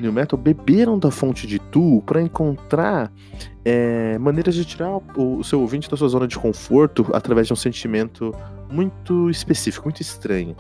New 0.03 0.13
Metal 0.13 0.39
beberam 0.39 0.99
da 0.99 1.11
fonte 1.11 1.47
de 1.47 1.59
Tu 1.59 2.03
para 2.07 2.21
encontrar 2.21 3.13
é, 3.65 4.19
maneiras 4.19 4.55
de 4.55 4.65
tirar 4.65 4.91
o, 4.91 5.39
o, 5.39 5.45
seu 5.45 5.61
ouvinte 5.61 5.89
da 5.91 5.97
sua 5.97 6.09
zona 6.09 6.27
de 6.27 6.39
conforto 6.39 7.07
através 7.13 7.47
de 7.47 7.53
um 7.53 7.57
sentimento 7.57 8.35
muito 8.71 9.31
específico, 9.31 9.87
muito 9.87 10.01
estranho. 10.01 10.57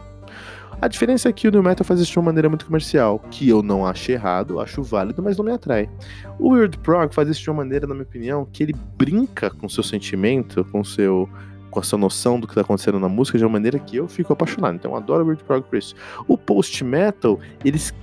A 0.80 0.88
diferença 0.88 1.28
é 1.28 1.32
que 1.32 1.46
o 1.46 1.50
New 1.50 1.62
Metal 1.62 1.84
faz 1.84 2.00
isso 2.00 2.12
de 2.12 2.18
uma 2.18 2.26
maneira 2.26 2.48
muito 2.48 2.64
comercial, 2.64 3.18
que 3.30 3.48
eu 3.48 3.62
não 3.62 3.86
acho 3.86 4.10
errado, 4.12 4.60
acho 4.60 4.82
válido, 4.82 5.22
mas 5.22 5.36
não 5.36 5.44
me 5.44 5.52
atrai. 5.52 5.90
O 6.38 6.52
Weird 6.52 6.78
Prog 6.78 7.14
faz 7.14 7.28
isso 7.28 7.42
de 7.42 7.50
uma 7.50 7.58
maneira, 7.58 7.86
na 7.86 7.94
minha 7.94 8.04
opinião, 8.04 8.46
que 8.50 8.62
ele 8.62 8.74
brinca 8.96 9.50
com 9.50 9.68
seu 9.68 9.82
sentimento, 9.82 10.64
com 10.66 10.82
seu 10.82 11.28
com 11.70 11.78
a 11.78 11.82
sua 11.84 11.98
noção 11.98 12.40
do 12.40 12.48
que 12.48 12.52
está 12.52 12.62
acontecendo 12.62 12.98
na 12.98 13.08
música 13.08 13.38
de 13.38 13.44
uma 13.44 13.50
maneira 13.50 13.78
que 13.78 13.96
eu 13.96 14.08
fico 14.08 14.32
apaixonado. 14.32 14.74
Então 14.74 14.90
eu 14.90 14.96
adoro 14.96 15.22
o 15.22 15.26
Weird 15.28 15.44
Prog 15.44 15.62
por 15.62 15.78
isso. 15.78 15.94
O 16.26 16.36
Post 16.36 16.82
Metal, 16.82 17.38
eles 17.64 17.94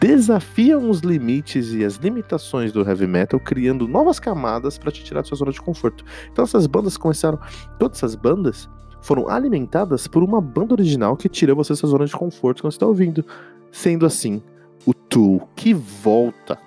desafiam 0.00 0.90
os 0.90 1.00
limites 1.00 1.72
e 1.72 1.84
as 1.84 1.96
limitações 1.96 2.72
do 2.72 2.86
heavy 2.86 3.06
metal, 3.06 3.40
criando 3.40 3.88
novas 3.88 4.18
camadas 4.18 4.78
para 4.78 4.90
te 4.90 5.02
tirar 5.02 5.22
da 5.22 5.28
sua 5.28 5.38
zona 5.38 5.52
de 5.52 5.60
conforto. 5.60 6.04
Então 6.30 6.44
essas 6.44 6.66
bandas 6.66 6.96
começaram, 6.96 7.38
todas 7.78 7.98
essas 7.98 8.14
bandas 8.14 8.68
foram 9.00 9.28
alimentadas 9.28 10.06
por 10.06 10.22
uma 10.22 10.40
banda 10.40 10.74
original 10.74 11.16
que 11.16 11.28
tira 11.28 11.54
você 11.54 11.72
dessa 11.72 11.86
zona 11.86 12.06
de 12.06 12.12
conforto 12.12 12.62
quando 12.62 12.72
você 12.72 12.76
está 12.76 12.86
ouvindo. 12.86 13.24
Sendo 13.70 14.06
assim, 14.06 14.42
o 14.84 14.92
Tool, 14.92 15.48
que 15.54 15.72
volta 15.72 16.58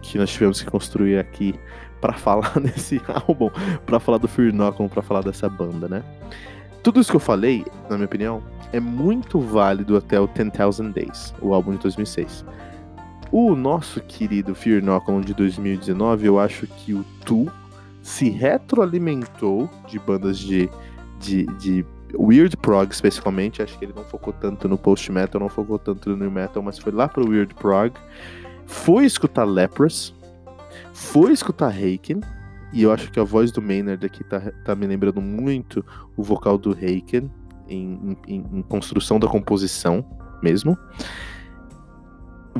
que 0.00 0.18
nós 0.18 0.30
tivemos 0.30 0.62
que 0.62 0.70
construir 0.70 1.18
aqui 1.18 1.54
para 2.00 2.12
falar 2.12 2.58
desse 2.60 3.00
álbum, 3.26 3.50
para 3.84 3.98
falar 3.98 4.18
do 4.18 4.28
Fear 4.28 4.48
Inoculum, 4.48 4.88
para 4.88 5.02
falar 5.02 5.22
dessa 5.22 5.48
banda, 5.48 5.88
né? 5.88 6.04
Tudo 6.82 7.00
isso 7.00 7.10
que 7.10 7.16
eu 7.16 7.20
falei, 7.20 7.64
na 7.90 7.96
minha 7.96 8.06
opinião, 8.06 8.42
é 8.72 8.78
muito 8.78 9.40
válido 9.40 9.96
até 9.96 10.20
o 10.20 10.26
10,000 10.26 10.92
Days, 10.92 11.34
o 11.40 11.52
álbum 11.52 11.72
de 11.72 11.78
2006. 11.78 12.44
O 13.30 13.54
nosso 13.54 14.00
querido 14.00 14.54
Fear 14.54 14.78
Inoculum 14.78 15.20
de 15.20 15.34
2019, 15.34 16.26
eu 16.26 16.38
acho 16.38 16.66
que 16.66 16.94
o 16.94 17.04
Tu 17.26 17.46
se 18.02 18.30
retroalimentou 18.30 19.68
de 19.86 19.98
bandas 19.98 20.38
de, 20.38 20.70
de, 21.20 21.44
de 21.58 21.84
Weird 22.18 22.56
Prog, 22.56 22.90
especificamente. 22.90 23.60
Acho 23.60 23.78
que 23.78 23.84
ele 23.84 23.92
não 23.94 24.04
focou 24.04 24.32
tanto 24.32 24.66
no 24.66 24.78
post 24.78 25.12
metal, 25.12 25.38
não 25.38 25.50
focou 25.50 25.78
tanto 25.78 26.08
no 26.08 26.16
new 26.16 26.30
metal, 26.30 26.62
mas 26.62 26.78
foi 26.78 26.90
lá 26.90 27.06
pro 27.06 27.28
Weird 27.28 27.54
Prog. 27.54 27.92
Foi 28.64 29.04
escutar 29.04 29.44
Leprous, 29.44 30.14
foi 30.94 31.32
escutar 31.32 31.68
Haken, 31.68 32.20
e 32.72 32.82
eu 32.82 32.92
acho 32.92 33.10
que 33.10 33.20
a 33.20 33.24
voz 33.24 33.50
do 33.52 33.60
Maynard 33.60 34.04
aqui 34.04 34.24
tá, 34.24 34.40
tá 34.64 34.74
me 34.74 34.86
lembrando 34.86 35.20
muito 35.20 35.84
o 36.16 36.22
vocal 36.22 36.56
do 36.56 36.72
Haken 36.72 37.30
em, 37.68 38.16
em, 38.26 38.44
em 38.52 38.62
construção 38.62 39.18
da 39.18 39.26
composição 39.26 40.04
mesmo 40.42 40.78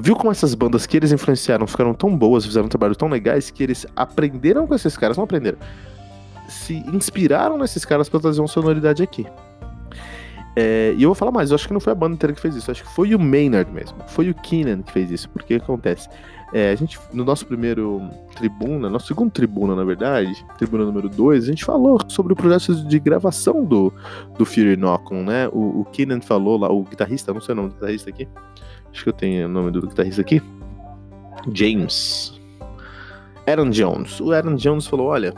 viu 0.01 0.17
como 0.17 0.31
essas 0.31 0.55
bandas 0.55 0.87
que 0.87 0.97
eles 0.97 1.13
influenciaram 1.13 1.67
ficaram 1.67 1.95
tão 1.95 2.17
boas, 2.17 2.45
fizeram 2.45 2.67
um 2.67 2.69
trabalho 2.69 2.95
tão 2.95 3.09
legais 3.09 3.51
que 3.51 3.63
eles 3.63 3.87
aprenderam 3.95 4.67
com 4.67 4.75
esses 4.75 4.97
caras, 4.97 5.17
não 5.17 5.25
aprenderam, 5.25 5.59
se 6.49 6.75
inspiraram 6.93 7.59
nesses 7.59 7.85
caras 7.85 8.09
para 8.09 8.21
trazer 8.21 8.41
uma 8.41 8.49
sonoridade 8.49 9.03
aqui. 9.03 9.27
É, 10.57 10.93
e 10.97 11.05
eu 11.05 11.11
vou 11.11 11.15
falar 11.15 11.31
mais, 11.31 11.51
eu 11.51 11.55
acho 11.55 11.69
que 11.69 11.73
não 11.73 11.81
foi 11.81 11.93
a 11.93 11.97
banda 11.97 12.15
inteira 12.15 12.35
que 12.35 12.41
fez 12.41 12.57
isso, 12.57 12.69
acho 12.69 12.83
que 12.83 12.93
foi 12.93 13.15
o 13.15 13.19
Maynard 13.19 13.71
mesmo, 13.71 13.97
foi 14.09 14.29
o 14.29 14.35
Keenan 14.35 14.83
que 14.83 14.91
fez 14.91 15.09
isso, 15.09 15.29
porque 15.29 15.55
o 15.55 15.59
que 15.59 15.65
acontece? 15.65 16.09
É, 16.53 16.71
a 16.71 16.75
gente, 16.75 16.99
no 17.13 17.25
nosso 17.25 17.47
primeiro 17.47 18.03
tribuna, 18.35 18.89
nosso 18.89 19.07
segundo 19.07 19.31
tribuna, 19.31 19.77
na 19.77 19.85
verdade, 19.85 20.45
tribuna 20.57 20.85
número 20.85 21.09
2, 21.09 21.45
a 21.45 21.47
gente 21.47 21.65
falou 21.65 22.01
sobre 22.09 22.33
o 22.33 22.37
processo 22.37 22.75
de 22.89 22.99
gravação 22.99 23.65
do, 23.65 23.93
do 24.37 24.47
Fury 24.47 24.73
Inoculum, 24.73 25.25
né? 25.25 25.47
O, 25.49 25.83
o 25.83 25.85
Keenan 25.93 26.23
falou 26.23 26.59
lá, 26.59 26.73
o 26.73 26.83
guitarrista, 26.83 27.33
não 27.35 27.41
sei 27.41 27.53
o 27.53 27.57
nome 27.57 27.69
do 27.69 27.75
guitarrista 27.75 28.09
aqui, 28.11 28.27
Acho 28.93 29.05
que 29.05 29.09
eu 29.09 29.13
tenho 29.13 29.47
o 29.47 29.49
nome 29.49 29.71
do 29.71 29.87
guitarrista 29.87 30.21
aqui. 30.21 30.43
James. 31.53 32.39
Aaron 33.47 33.71
Jones. 33.71 34.21
O 34.21 34.33
Aaron 34.33 34.57
Jones 34.57 34.87
falou: 34.87 35.09
olha. 35.09 35.35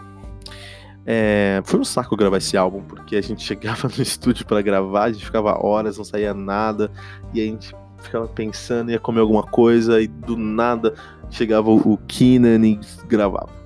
É, 1.06 1.62
foi 1.64 1.80
um 1.80 1.84
saco 1.84 2.14
gravar 2.14 2.36
esse 2.36 2.56
álbum, 2.56 2.82
porque 2.82 3.16
a 3.16 3.20
gente 3.20 3.42
chegava 3.44 3.88
no 3.88 4.02
estúdio 4.02 4.46
para 4.46 4.60
gravar, 4.62 5.04
a 5.04 5.12
gente 5.12 5.24
ficava 5.24 5.58
horas, 5.64 5.96
não 5.96 6.04
saía 6.04 6.34
nada, 6.34 6.90
e 7.32 7.40
a 7.40 7.44
gente 7.44 7.74
ficava 7.98 8.28
pensando, 8.28 8.90
ia 8.90 8.98
comer 8.98 9.20
alguma 9.20 9.42
coisa, 9.42 10.00
e 10.00 10.06
do 10.06 10.36
nada 10.36 10.94
chegava 11.30 11.70
o 11.70 11.98
Keenan 12.06 12.64
e 12.66 12.78
gravava. 13.08 13.59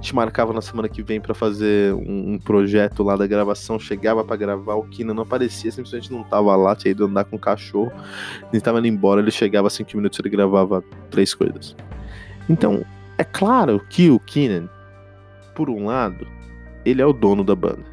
Te 0.00 0.14
marcava 0.14 0.52
na 0.52 0.60
semana 0.60 0.88
que 0.88 1.02
vem 1.02 1.20
para 1.20 1.34
fazer 1.34 1.92
um, 1.94 2.34
um, 2.34 2.38
projeto 2.38 3.02
lá 3.02 3.16
da 3.16 3.26
gravação, 3.26 3.78
chegava 3.78 4.24
para 4.24 4.36
gravar, 4.36 4.74
o 4.74 4.84
Kina 4.84 5.12
não 5.12 5.22
aparecia, 5.24 5.70
simplesmente 5.72 6.12
não 6.12 6.22
tava 6.22 6.54
lá, 6.54 6.76
tinha 6.76 6.92
ido 6.92 7.04
andar 7.04 7.24
com 7.24 7.36
o 7.36 7.38
cachorro, 7.38 7.92
ele 8.52 8.60
tava 8.60 8.78
indo 8.78 8.86
embora, 8.86 9.20
ele 9.20 9.30
chegava 9.30 9.68
cinco 9.68 9.96
minutos 9.96 10.18
ele 10.18 10.28
gravava 10.28 10.82
três 11.10 11.34
coisas. 11.34 11.76
Então, 12.48 12.84
é 13.16 13.24
claro 13.24 13.80
que 13.90 14.10
o 14.10 14.20
Keenan, 14.20 14.68
por 15.54 15.68
um 15.68 15.86
lado, 15.86 16.26
ele 16.84 17.02
é 17.02 17.06
o 17.06 17.12
dono 17.12 17.42
da 17.42 17.56
banda. 17.56 17.84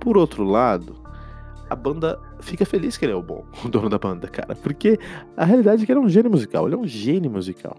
Por 0.00 0.16
outro 0.16 0.42
lado, 0.42 0.96
a 1.68 1.76
banda 1.76 2.18
fica 2.40 2.64
feliz 2.64 2.96
que 2.96 3.04
ele 3.04 3.12
é 3.12 3.16
o 3.16 3.22
bom, 3.22 3.44
o 3.64 3.68
dono 3.68 3.88
da 3.88 3.98
banda, 3.98 4.26
cara. 4.28 4.54
Porque 4.54 4.98
a 5.36 5.44
realidade 5.44 5.82
é 5.82 5.86
que 5.86 5.92
ele 5.92 6.00
é 6.00 6.02
um 6.02 6.08
gênio 6.08 6.30
musical, 6.30 6.66
ele 6.66 6.74
é 6.74 6.78
um 6.78 6.86
gênio 6.86 7.30
musical. 7.30 7.76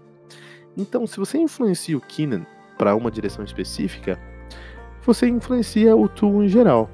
Então, 0.76 1.06
se 1.06 1.16
você 1.16 1.38
influencia 1.38 1.96
o 1.96 2.00
Keenan 2.00 2.44
para 2.84 2.94
uma 2.94 3.10
direção 3.10 3.42
específica, 3.42 4.18
você 5.06 5.26
influencia 5.26 5.96
o 5.96 6.06
Tool 6.06 6.44
em 6.44 6.48
geral. 6.48 6.90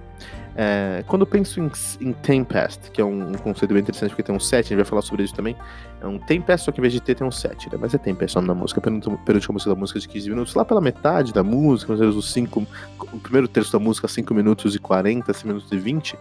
É, 0.55 1.03
quando 1.09 1.23
eu 1.23 1.27
penso 1.27 1.59
em, 1.61 1.69
em 2.01 2.13
Tempest, 2.13 2.93
que 2.93 3.01
é 3.01 3.05
um, 3.05 3.31
um, 3.31 3.35
conceito 3.35 3.73
bem 3.73 3.83
interessante, 3.83 4.11
porque 4.11 4.23
tem 4.23 4.35
um 4.35 4.39
set, 4.39 4.67
a 4.67 4.69
gente 4.69 4.77
vai 4.77 4.85
falar 4.85 5.03
sobre 5.03 5.25
isso 5.25 5.35
também. 5.35 5.57
É 6.01 6.07
um 6.07 6.17
Tempest, 6.17 6.65
só 6.65 6.71
que 6.71 6.79
em 6.79 6.83
vez 6.83 6.93
de 6.93 7.01
ter, 7.01 7.17
tem 7.17 7.27
um 7.27 7.31
set, 7.31 7.69
né? 7.73 7.77
Mas 7.81 7.93
é 7.93 7.99
Tempest 7.99 8.37
o 8.37 8.41
nome 8.41 8.49
da 8.49 8.55
música, 8.55 8.81
penúltima 8.81 9.19
música 9.53 9.71
da 9.71 9.75
música 9.75 9.99
de 9.99 10.07
15 10.07 10.31
minutos. 10.31 10.55
Lá 10.55 10.65
pela 10.65 10.81
metade 10.81 11.33
da 11.33 11.43
música, 11.43 11.91
mais 11.91 12.01
ou 12.01 12.07
menos 12.07 12.25
os 12.25 12.33
5, 12.33 12.67
o 13.13 13.19
primeiro 13.19 13.49
terço 13.49 13.73
da 13.73 13.81
música, 13.81 14.07
5 14.07 14.33
minutos 14.33 14.77
e 14.77 14.79
40, 14.79 15.33
5 15.33 15.49
minutos 15.49 15.73
e 15.73 15.77
20, 15.77 16.17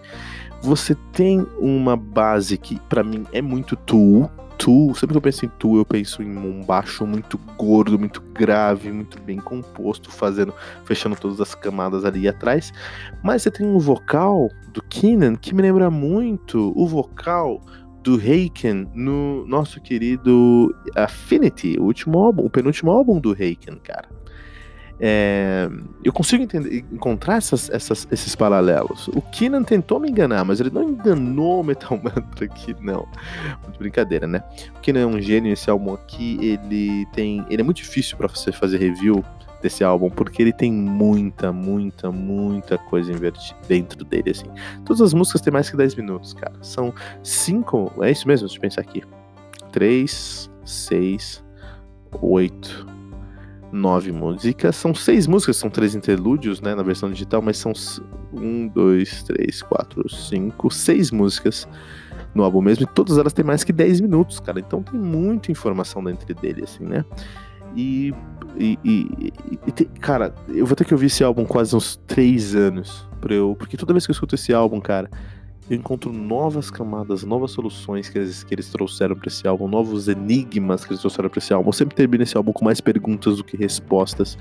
você 0.64 0.96
tem 1.14 1.46
uma 1.60 1.96
base 1.96 2.58
que, 2.58 2.80
para 2.90 3.04
mim, 3.04 3.28
é 3.32 3.42
muito 3.42 3.76
Tool, 3.76 4.32
Tu, 4.60 4.94
sempre 4.94 5.14
que 5.14 5.18
eu 5.18 5.22
penso 5.22 5.46
em 5.46 5.50
Tu, 5.58 5.78
eu 5.78 5.86
penso 5.86 6.22
em 6.22 6.38
um 6.38 6.62
baixo 6.62 7.08
muito 7.08 7.38
gordo, 7.58 7.98
muito 7.98 8.22
grave, 8.34 8.92
muito 8.92 9.18
bem 9.22 9.38
composto, 9.38 10.12
fazendo, 10.12 10.54
fechando 10.84 11.16
todas 11.16 11.40
as 11.40 11.56
camadas 11.56 12.04
ali 12.04 12.28
atrás. 12.28 12.74
Mas 13.24 13.42
você 13.42 13.50
tem 13.50 13.66
um 13.66 13.80
vocal 13.80 14.50
do 14.74 14.84
Keenan 14.84 15.38
que 15.38 15.56
me 15.56 15.62
lembra 15.62 15.90
muito 15.90 16.74
o 16.76 16.86
vocal 16.86 17.62
do 18.04 18.16
Haken 18.16 18.92
no 18.94 19.48
nosso 19.48 19.80
querido 19.80 20.76
Affinity, 20.94 21.78
o 21.80 21.86
último 21.86 22.20
álbum, 22.20 22.44
o 22.44 22.50
penúltimo 22.50 22.92
álbum 22.92 23.18
do 23.18 23.32
Haken, 23.32 23.80
cara. 23.82 24.10
É, 25.02 25.70
eu 26.04 26.12
consigo 26.12 26.44
entender, 26.44 26.86
encontrar 26.92 27.38
essas, 27.38 27.70
essas, 27.70 28.08
esses 28.12 28.36
paralelos. 28.36 29.08
O 29.10 29.22
Keenan 29.22 29.64
tentou 29.64 30.00
me 30.00 30.10
enganar, 30.10 30.44
mas 30.44 30.60
ele 30.60 30.70
não 30.70 30.84
enganou 30.84 31.62
o 31.62 31.64
Metal 31.64 31.98
Mantra 32.04 32.46
aqui, 32.46 32.76
não. 32.82 33.08
Muito 33.64 33.80
brincadeira, 33.80 34.28
né? 34.28 34.44
O 34.76 34.80
Keenan 34.82 35.02
é 35.02 35.06
um 35.06 35.22
gênio, 35.22 35.54
esse 35.54 35.70
álbum 35.70 35.94
aqui, 35.94 36.38
ele 36.42 37.06
tem. 37.14 37.46
Ele 37.50 37.62
é 37.62 37.64
muito 37.64 37.78
difícil 37.78 38.18
para 38.18 38.28
você 38.28 38.52
fazer 38.52 38.78
review 38.78 39.24
desse 39.62 39.84
álbum, 39.84 40.10
porque 40.10 40.42
ele 40.42 40.54
tem 40.54 40.72
muita, 40.72 41.52
muita, 41.52 42.12
muita 42.12 42.78
coisa 42.78 43.12
dentro 43.68 44.04
dele, 44.04 44.32
assim. 44.32 44.48
Todas 44.86 45.02
as 45.02 45.14
músicas 45.14 45.42
têm 45.42 45.52
mais 45.52 45.70
que 45.70 45.78
10 45.78 45.96
minutos, 45.96 46.34
cara. 46.34 46.54
São 46.62 46.94
cinco. 47.24 47.92
É 48.02 48.12
isso 48.12 48.28
mesmo, 48.28 48.48
deixa 48.48 48.58
eu 48.58 48.62
pensar 48.62 48.82
aqui. 48.82 49.04
3, 49.72 50.50
6, 50.66 51.44
8 52.22 52.99
nove 53.72 54.12
músicas. 54.12 54.76
São 54.76 54.94
seis 54.94 55.28
músicas, 55.28 55.58
são 55.58 55.70
três 55.70 55.96
interlúdios, 55.96 56.62
né, 56.62 56.76
na 56.76 56.84
versão 56.84 57.10
digital, 57.12 57.42
mas 57.42 57.58
são 57.58 57.74
um, 58.34 58.68
dois, 58.68 59.24
três, 59.24 59.62
quatro, 59.62 60.08
cinco, 60.10 60.72
seis 60.72 61.12
músicas 61.12 61.68
no 62.34 62.44
álbum 62.44 62.62
mesmo, 62.62 62.84
e 62.84 62.88
todas 62.88 63.18
elas 63.18 63.34
têm 63.34 63.44
mais 63.44 63.64
que 63.64 63.74
10 63.74 64.02
minutos, 64.02 64.40
cara. 64.40 64.60
Então 64.60 64.84
tem 64.84 65.00
muita 65.00 65.52
informação 65.52 66.04
dentro 66.04 66.34
dele, 66.36 66.64
assim, 66.64 66.84
né? 66.84 67.04
E, 67.76 68.14
e, 68.58 68.80
e, 68.84 69.34
e 69.68 69.86
cara, 70.00 70.34
eu 70.48 70.66
vou 70.66 70.76
ter 70.76 70.86
que 70.86 70.94
ouvir 70.94 71.08
esse 71.08 71.24
álbum 71.24 71.46
quase 71.46 71.76
uns 71.76 71.98
três 72.08 72.56
anos, 72.56 73.08
pra 73.22 73.34
eu, 73.34 73.56
porque 73.58 73.78
toda 73.78 73.94
vez 73.94 74.06
que 74.06 74.12
eu 74.12 74.14
escuto 74.14 74.36
esse 74.36 74.54
álbum, 74.54 74.80
cara, 74.80 75.10
eu 75.70 75.78
encontro 75.78 76.12
novas 76.12 76.72
camadas, 76.72 77.24
novas 77.24 77.52
soluções 77.52 78.10
que 78.10 78.18
eles, 78.18 78.44
que 78.44 78.54
eles 78.56 78.70
trouxeram 78.70 79.16
para 79.16 79.28
esse 79.28 79.48
álbum, 79.48 79.68
novos 79.68 80.08
enigmas 80.08 80.84
que 80.84 80.92
eles 80.92 81.02
trouxeram 81.02 81.30
para 81.30 81.38
esse 81.38 81.54
álbum. 81.54 81.70
Eu 81.70 81.74
sempre 81.74 81.96
termino 81.96 82.24
esse 82.24 82.36
álbum 82.36 82.52
com 82.52 82.66
mais 82.66 82.82
perguntas 82.82 83.38
do 83.38 83.44
que 83.44 83.56
respostas. 83.56 84.38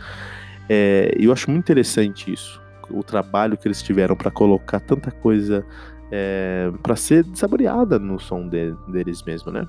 É, 0.68 1.14
eu 1.18 1.32
acho 1.32 1.50
muito 1.50 1.64
interessante 1.64 2.32
isso, 2.32 2.60
o 2.90 3.02
trabalho 3.02 3.56
que 3.56 3.66
eles 3.68 3.82
tiveram 3.82 4.16
para 4.16 4.30
colocar 4.30 4.80
tanta 4.80 5.10
coisa 5.10 5.64
é, 6.10 6.70
para 6.82 6.96
ser 6.96 7.26
saboreada 7.34 7.98
no 7.98 8.18
som 8.18 8.48
de, 8.48 8.74
deles 8.88 9.22
mesmo, 9.22 9.52
né? 9.52 9.66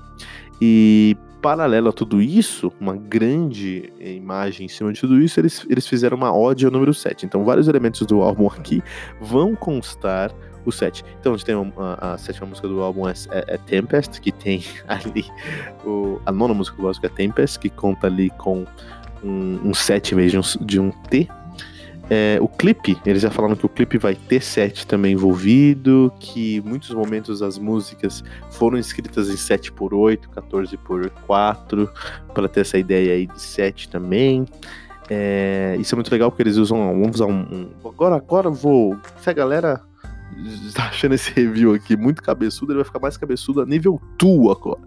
E 0.60 1.16
paralelo 1.40 1.88
a 1.88 1.92
tudo 1.92 2.20
isso, 2.20 2.72
uma 2.78 2.96
grande 2.96 3.92
imagem 3.98 4.66
em 4.66 4.68
cima 4.68 4.92
de 4.92 5.00
tudo 5.00 5.20
isso, 5.20 5.40
eles, 5.40 5.66
eles 5.68 5.86
fizeram 5.86 6.16
uma 6.16 6.36
ode 6.36 6.64
ao 6.66 6.70
número 6.70 6.92
7. 6.92 7.24
Então, 7.24 7.44
vários 7.44 7.66
elementos 7.66 8.06
do 8.06 8.20
álbum 8.20 8.46
aqui 8.46 8.82
vão 9.20 9.54
constar 9.54 10.30
o 10.64 10.72
7. 10.72 11.04
Então 11.18 11.34
a 11.34 11.36
gente 11.36 11.46
tem 11.46 11.54
a, 11.76 12.12
a 12.14 12.18
sétima 12.18 12.46
música 12.46 12.68
do 12.68 12.80
álbum 12.80 13.08
é, 13.08 13.12
é, 13.30 13.54
é, 13.54 13.58
Tempest, 13.58 14.20
que 14.20 14.32
tem 14.32 14.64
ali 14.88 15.24
o, 15.84 16.20
a 16.24 16.32
nona 16.32 16.54
música 16.54 16.76
do 16.76 16.86
álbum 16.86 17.00
é 17.02 17.08
Tempest, 17.08 17.58
que 17.58 17.70
conta 17.70 18.06
ali 18.06 18.30
com 18.30 18.64
um, 19.22 19.60
um 19.64 19.74
7 19.74 20.14
em 20.14 20.16
vez 20.16 20.32
de 20.32 20.38
um, 20.38 20.64
de 20.64 20.80
um 20.80 20.90
T. 20.90 21.28
É, 22.12 22.38
o 22.40 22.48
clipe, 22.48 22.98
eles 23.06 23.22
já 23.22 23.30
falaram 23.30 23.54
que 23.54 23.64
o 23.64 23.68
clipe 23.68 23.96
vai 23.96 24.16
ter 24.16 24.42
7 24.42 24.84
também 24.84 25.12
envolvido, 25.12 26.12
que 26.18 26.60
muitos 26.62 26.90
momentos 26.90 27.40
as 27.40 27.56
músicas 27.56 28.24
foram 28.50 28.76
escritas 28.78 29.30
em 29.30 29.36
7 29.36 29.70
por 29.70 29.94
8, 29.94 30.28
14 30.30 30.76
por 30.78 31.08
4, 31.08 31.88
para 32.34 32.48
ter 32.48 32.62
essa 32.62 32.76
ideia 32.76 33.14
aí 33.14 33.28
de 33.28 33.40
7 33.40 33.88
também. 33.88 34.44
É, 35.08 35.76
isso 35.78 35.94
é 35.94 35.96
muito 35.96 36.10
legal 36.10 36.30
porque 36.30 36.42
eles 36.42 36.56
usam. 36.56 36.78
Vamos 36.78 37.16
usar 37.16 37.26
um. 37.26 37.70
um 37.82 37.88
agora, 37.88 38.16
agora 38.16 38.50
vou. 38.50 38.96
Se 39.20 39.30
a 39.30 39.32
galera 39.32 39.80
tá 40.74 40.84
achando 40.84 41.14
esse 41.14 41.32
review 41.32 41.74
aqui 41.74 41.96
muito 41.96 42.22
cabeçudo, 42.22 42.72
ele 42.72 42.78
vai 42.78 42.84
ficar 42.84 43.00
mais 43.00 43.16
cabeçudo 43.16 43.60
a 43.60 43.66
nível 43.66 44.00
tu 44.18 44.50
agora. 44.50 44.80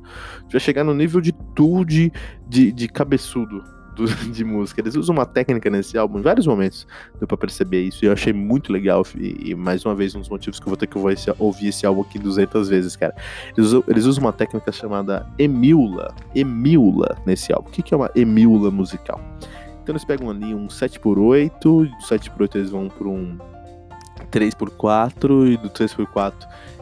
Vai 0.52 0.60
chegar 0.60 0.84
no 0.84 0.94
nível 0.94 1.22
de 1.22 1.32
tu 1.56 1.84
de, 1.86 2.12
de, 2.48 2.72
de 2.72 2.88
cabeçudo 2.88 3.64
do, 3.96 4.06
de 4.32 4.44
música. 4.44 4.82
Eles 4.82 4.96
usam 4.96 5.16
uma 5.16 5.26
técnica 5.26 5.70
nesse 5.70 5.98
álbum, 5.98 6.20
em 6.20 6.22
vários 6.22 6.48
momentos 6.48 6.86
deu 7.20 7.28
pra 7.28 7.38
perceber 7.38 7.82
isso, 7.84 8.04
e 8.04 8.08
eu 8.08 8.14
achei 8.14 8.34
muito 8.34 8.72
legal. 8.72 9.06
E, 9.18 9.52
e 9.52 9.56
mais 9.56 9.86
uma 9.86 9.96
vez, 9.96 10.16
um 10.16 10.20
dos 10.20 10.30
motivos 10.30 10.60
que 10.60 10.66
eu 10.66 10.70
vou 10.70 10.78
ter 10.78 10.88
que 10.88 10.98
ouvir 10.98 11.68
esse 11.68 11.86
álbum 11.86 12.02
aqui 12.02 12.20
200 12.20 12.70
vezes, 12.70 12.96
cara. 12.96 13.16
Eles 13.56 13.68
usam, 13.68 13.84
eles 13.88 14.06
usam 14.06 14.24
uma 14.24 14.34
técnica 14.34 14.72
chamada 14.72 15.28
emula. 15.38 16.14
Emula 16.36 17.18
nesse 17.26 17.54
álbum. 17.54 17.70
O 17.70 17.72
que, 17.72 17.82
que 17.82 17.94
é 17.94 17.98
uma 17.98 18.12
emula 18.16 18.70
musical? 18.72 19.22
Então 19.82 19.94
eles 19.94 20.06
pegam 20.06 20.30
ali 20.30 20.56
um 20.56 20.68
7x8, 20.68 21.60
do 21.60 21.90
7x8 22.02 22.56
eles 22.56 22.70
vão 22.70 22.88
por 22.88 23.06
um 23.06 23.38
3x4 24.34 25.54
e 25.54 25.58
do 25.58 25.70
3x4 25.70 26.34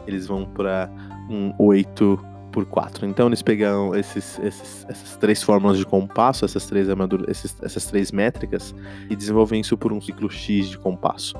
eles 0.06 0.26
vão 0.26 0.44
para 0.44 0.90
um 1.28 1.52
8x4. 1.54 3.04
Então 3.04 3.26
eles 3.28 3.42
pegam 3.42 3.94
esses, 3.94 4.38
esses, 4.40 4.86
essas 4.88 5.16
três 5.16 5.42
fórmulas 5.42 5.78
de 5.78 5.86
compasso, 5.86 6.44
essas 6.44 6.66
três, 6.66 6.88
esses, 7.28 7.56
essas 7.62 7.86
três 7.86 8.10
métricas, 8.10 8.74
e 9.08 9.14
desenvolvem 9.14 9.60
isso 9.60 9.76
por 9.76 9.92
um 9.92 10.00
ciclo 10.00 10.30
X 10.30 10.68
de 10.68 10.78
compasso. 10.78 11.34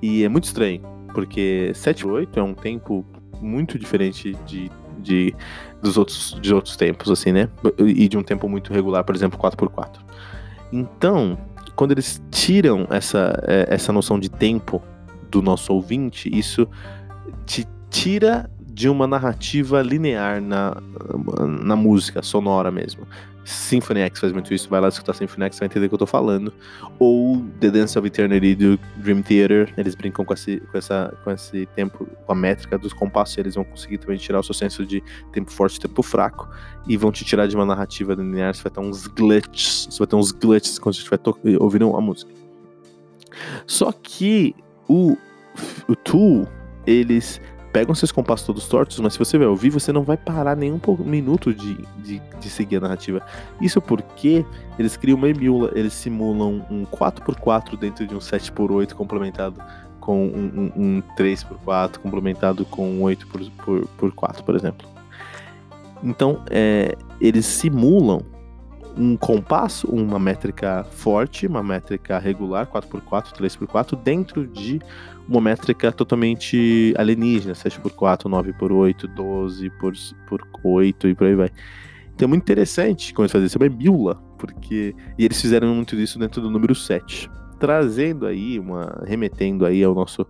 E 0.00 0.24
é 0.24 0.28
muito 0.28 0.44
estranho, 0.44 0.82
porque 1.12 1.72
7 1.74 2.06
8 2.06 2.38
é 2.38 2.42
um 2.42 2.54
tempo 2.54 3.04
muito 3.40 3.78
diferente 3.78 4.36
de, 4.46 4.70
de, 4.98 5.34
dos 5.82 5.96
outros, 5.98 6.38
de 6.40 6.54
outros 6.54 6.76
tempos, 6.76 7.10
assim, 7.10 7.32
né? 7.32 7.48
E 7.78 8.08
de 8.08 8.16
um 8.16 8.22
tempo 8.22 8.48
muito 8.48 8.72
regular, 8.72 9.04
por 9.04 9.14
exemplo, 9.14 9.38
4x4. 9.38 9.98
Então, 10.72 11.38
quando 11.74 11.92
eles 11.92 12.22
tiram 12.30 12.86
essa, 12.90 13.42
é, 13.46 13.66
essa 13.74 13.92
noção 13.92 14.18
de 14.18 14.28
tempo 14.28 14.82
do 15.30 15.42
nosso 15.42 15.72
ouvinte, 15.72 16.30
isso 16.32 16.68
te 17.46 17.66
tira 17.88 18.50
de 18.66 18.88
uma 18.88 19.06
narrativa 19.06 19.82
linear 19.82 20.40
na, 20.40 20.76
na 21.62 21.76
música, 21.76 22.22
sonora 22.22 22.70
mesmo. 22.70 23.06
Symphony 23.44 24.00
X 24.00 24.20
faz 24.20 24.32
muito 24.32 24.52
isso, 24.54 24.68
vai 24.68 24.80
lá 24.80 24.88
escutar 24.88 25.12
Symphony 25.12 25.46
X, 25.46 25.58
vai 25.58 25.66
entender 25.66 25.86
o 25.86 25.88
que 25.88 25.94
eu 25.94 25.98
tô 25.98 26.06
falando. 26.06 26.52
Ou 26.98 27.44
The 27.58 27.70
Dance 27.70 27.98
of 27.98 28.06
Eternity 28.06 28.54
do 28.54 28.78
Dream 28.96 29.22
Theater, 29.22 29.72
eles 29.76 29.94
brincam 29.94 30.24
com 30.24 30.32
esse, 30.32 30.60
com 30.70 30.78
essa, 30.78 31.12
com 31.24 31.30
esse 31.30 31.66
tempo, 31.74 32.06
com 32.26 32.32
a 32.32 32.34
métrica 32.34 32.78
dos 32.78 32.92
compassos, 32.92 33.38
eles 33.38 33.54
vão 33.54 33.64
conseguir 33.64 33.98
também 33.98 34.18
tirar 34.18 34.40
o 34.40 34.42
seu 34.42 34.54
senso 34.54 34.86
de 34.86 35.02
tempo 35.32 35.50
forte 35.50 35.76
e 35.76 35.80
tempo 35.80 36.02
fraco, 36.02 36.48
e 36.86 36.96
vão 36.96 37.10
te 37.10 37.24
tirar 37.24 37.46
de 37.46 37.56
uma 37.56 37.66
narrativa 37.66 38.14
linear, 38.14 38.54
você 38.54 38.62
vai 38.62 38.72
ter 38.72 38.80
uns 38.80 39.06
glitches, 39.06 39.88
você 39.90 39.98
vai 39.98 40.06
ter 40.06 40.16
uns 40.16 40.32
glitches 40.32 40.78
quando 40.78 40.94
você 40.94 41.02
estiver 41.02 41.58
ouvindo 41.60 41.96
a 41.96 42.00
música. 42.00 42.30
Só 43.66 43.90
que 43.92 44.54
o, 44.90 45.16
o 45.86 45.94
Tool, 45.94 46.48
eles 46.84 47.40
pegam 47.72 47.94
seus 47.94 48.10
compassos 48.10 48.44
todos 48.44 48.66
tortos, 48.66 48.98
mas 48.98 49.12
se 49.12 49.18
você 49.20 49.38
vai 49.38 49.46
ouvir, 49.46 49.70
você 49.70 49.92
não 49.92 50.02
vai 50.02 50.16
parar 50.16 50.56
nenhum 50.56 50.80
minuto 50.98 51.54
de, 51.54 51.76
de, 51.98 52.20
de, 52.40 52.50
seguir 52.50 52.78
a 52.78 52.80
narrativa. 52.80 53.22
Isso 53.60 53.80
porque 53.80 54.44
eles 54.76 54.96
criam 54.96 55.16
uma 55.16 55.28
emula, 55.28 55.70
eles 55.76 55.92
simulam 55.92 56.66
um 56.68 56.84
4x4 56.84 57.78
dentro 57.78 58.04
de 58.04 58.16
um 58.16 58.18
7x8 58.18 58.94
complementado 58.94 59.62
com 60.00 60.26
um, 60.26 60.72
um, 60.76 60.82
um 60.82 61.02
3x4 61.16 61.98
complementado 61.98 62.64
com 62.64 62.90
um 62.90 63.02
8x4, 63.02 63.50
por, 63.64 63.86
por, 64.12 64.42
por 64.42 64.56
exemplo. 64.56 64.88
Então, 66.02 66.42
é, 66.50 66.96
eles 67.20 67.46
simulam 67.46 68.22
um 69.00 69.16
compasso, 69.16 69.86
uma 69.86 70.18
métrica 70.18 70.84
forte, 70.84 71.46
uma 71.46 71.62
métrica 71.62 72.18
regular, 72.18 72.66
4x4, 72.66 73.32
3x4, 73.32 73.96
dentro 73.96 74.46
de 74.46 74.78
uma 75.26 75.40
métrica 75.40 75.90
totalmente 75.90 76.92
alienígena, 76.98 77.54
7x4, 77.54 78.24
9x8, 78.24 79.08
12x8 79.14 81.04
e 81.04 81.14
por 81.14 81.26
aí 81.26 81.34
vai. 81.34 81.50
Então 82.14 82.26
é 82.26 82.28
muito 82.28 82.42
interessante 82.42 83.14
como 83.14 83.24
eles 83.24 83.32
fazem 83.32 83.46
isso, 83.46 83.56
é 83.56 83.62
uma 83.62 83.70
bíblia, 83.70 84.14
porque. 84.36 84.94
E 85.18 85.24
eles 85.24 85.40
fizeram 85.40 85.74
muito 85.74 85.96
disso 85.96 86.18
dentro 86.18 86.42
do 86.42 86.50
número 86.50 86.74
7. 86.74 87.30
Trazendo 87.58 88.26
aí, 88.26 88.58
uma. 88.58 89.02
remetendo 89.06 89.64
aí 89.64 89.82
ao 89.82 89.94
nosso. 89.94 90.26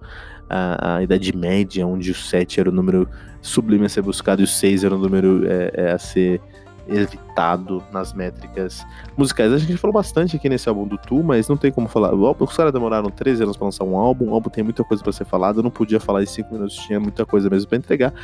A, 0.49 0.97
a 0.97 1.03
Idade 1.03 1.37
Média, 1.37 1.87
onde 1.87 2.11
o 2.11 2.15
7 2.15 2.59
era 2.59 2.69
o 2.69 2.73
número 2.73 3.09
sublime 3.41 3.87
a 3.87 3.89
ser 3.89 4.03
buscado 4.03 4.43
e 4.43 4.45
o 4.45 4.49
6 4.49 4.83
era 4.83 4.95
o 4.95 4.99
número 4.99 5.47
é, 5.47 5.71
é, 5.75 5.93
a 5.93 5.99
ser 5.99 6.41
evitado 6.89 7.83
nas 7.93 8.13
métricas 8.13 8.85
musicais. 9.17 9.53
A 9.53 9.59
gente 9.59 9.77
falou 9.77 9.95
bastante 9.95 10.37
aqui 10.37 10.49
nesse 10.49 10.69
álbum 10.69 10.87
do 10.87 10.99
Tu, 10.99 11.23
mas 11.23 11.49
não 11.49 11.57
tem 11.57 11.71
como 11.71 11.89
falar. 11.89 12.13
Os 12.15 12.57
caras 12.57 12.73
demoraram 12.73 13.11
13 13.11 13.43
anos 13.43 13.57
para 13.57 13.67
lançar 13.67 13.85
um 13.85 13.97
álbum, 13.97 14.31
o 14.31 14.35
álbum 14.35 14.51
tem 14.51 14.65
muita 14.65 14.83
coisa 14.85 15.03
para 15.03 15.13
ser 15.13 15.25
falado, 15.25 15.59
eu 15.59 15.63
não 15.63 15.71
podia 15.71 16.01
falar 16.01 16.23
em 16.23 16.27
5 16.27 16.53
minutos, 16.53 16.77
tinha 16.77 17.01
muita 17.01 17.25
coisa 17.25 17.49
mesmo 17.49 17.69
para 17.69 17.79
entregar. 17.79 18.15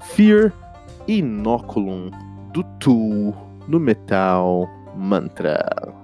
Fear 0.00 0.52
Inoculum 1.06 2.10
do 2.52 2.62
Tu 2.78 3.34
no 3.68 3.80
Metal 3.80 4.68
Mantra. 4.96 6.03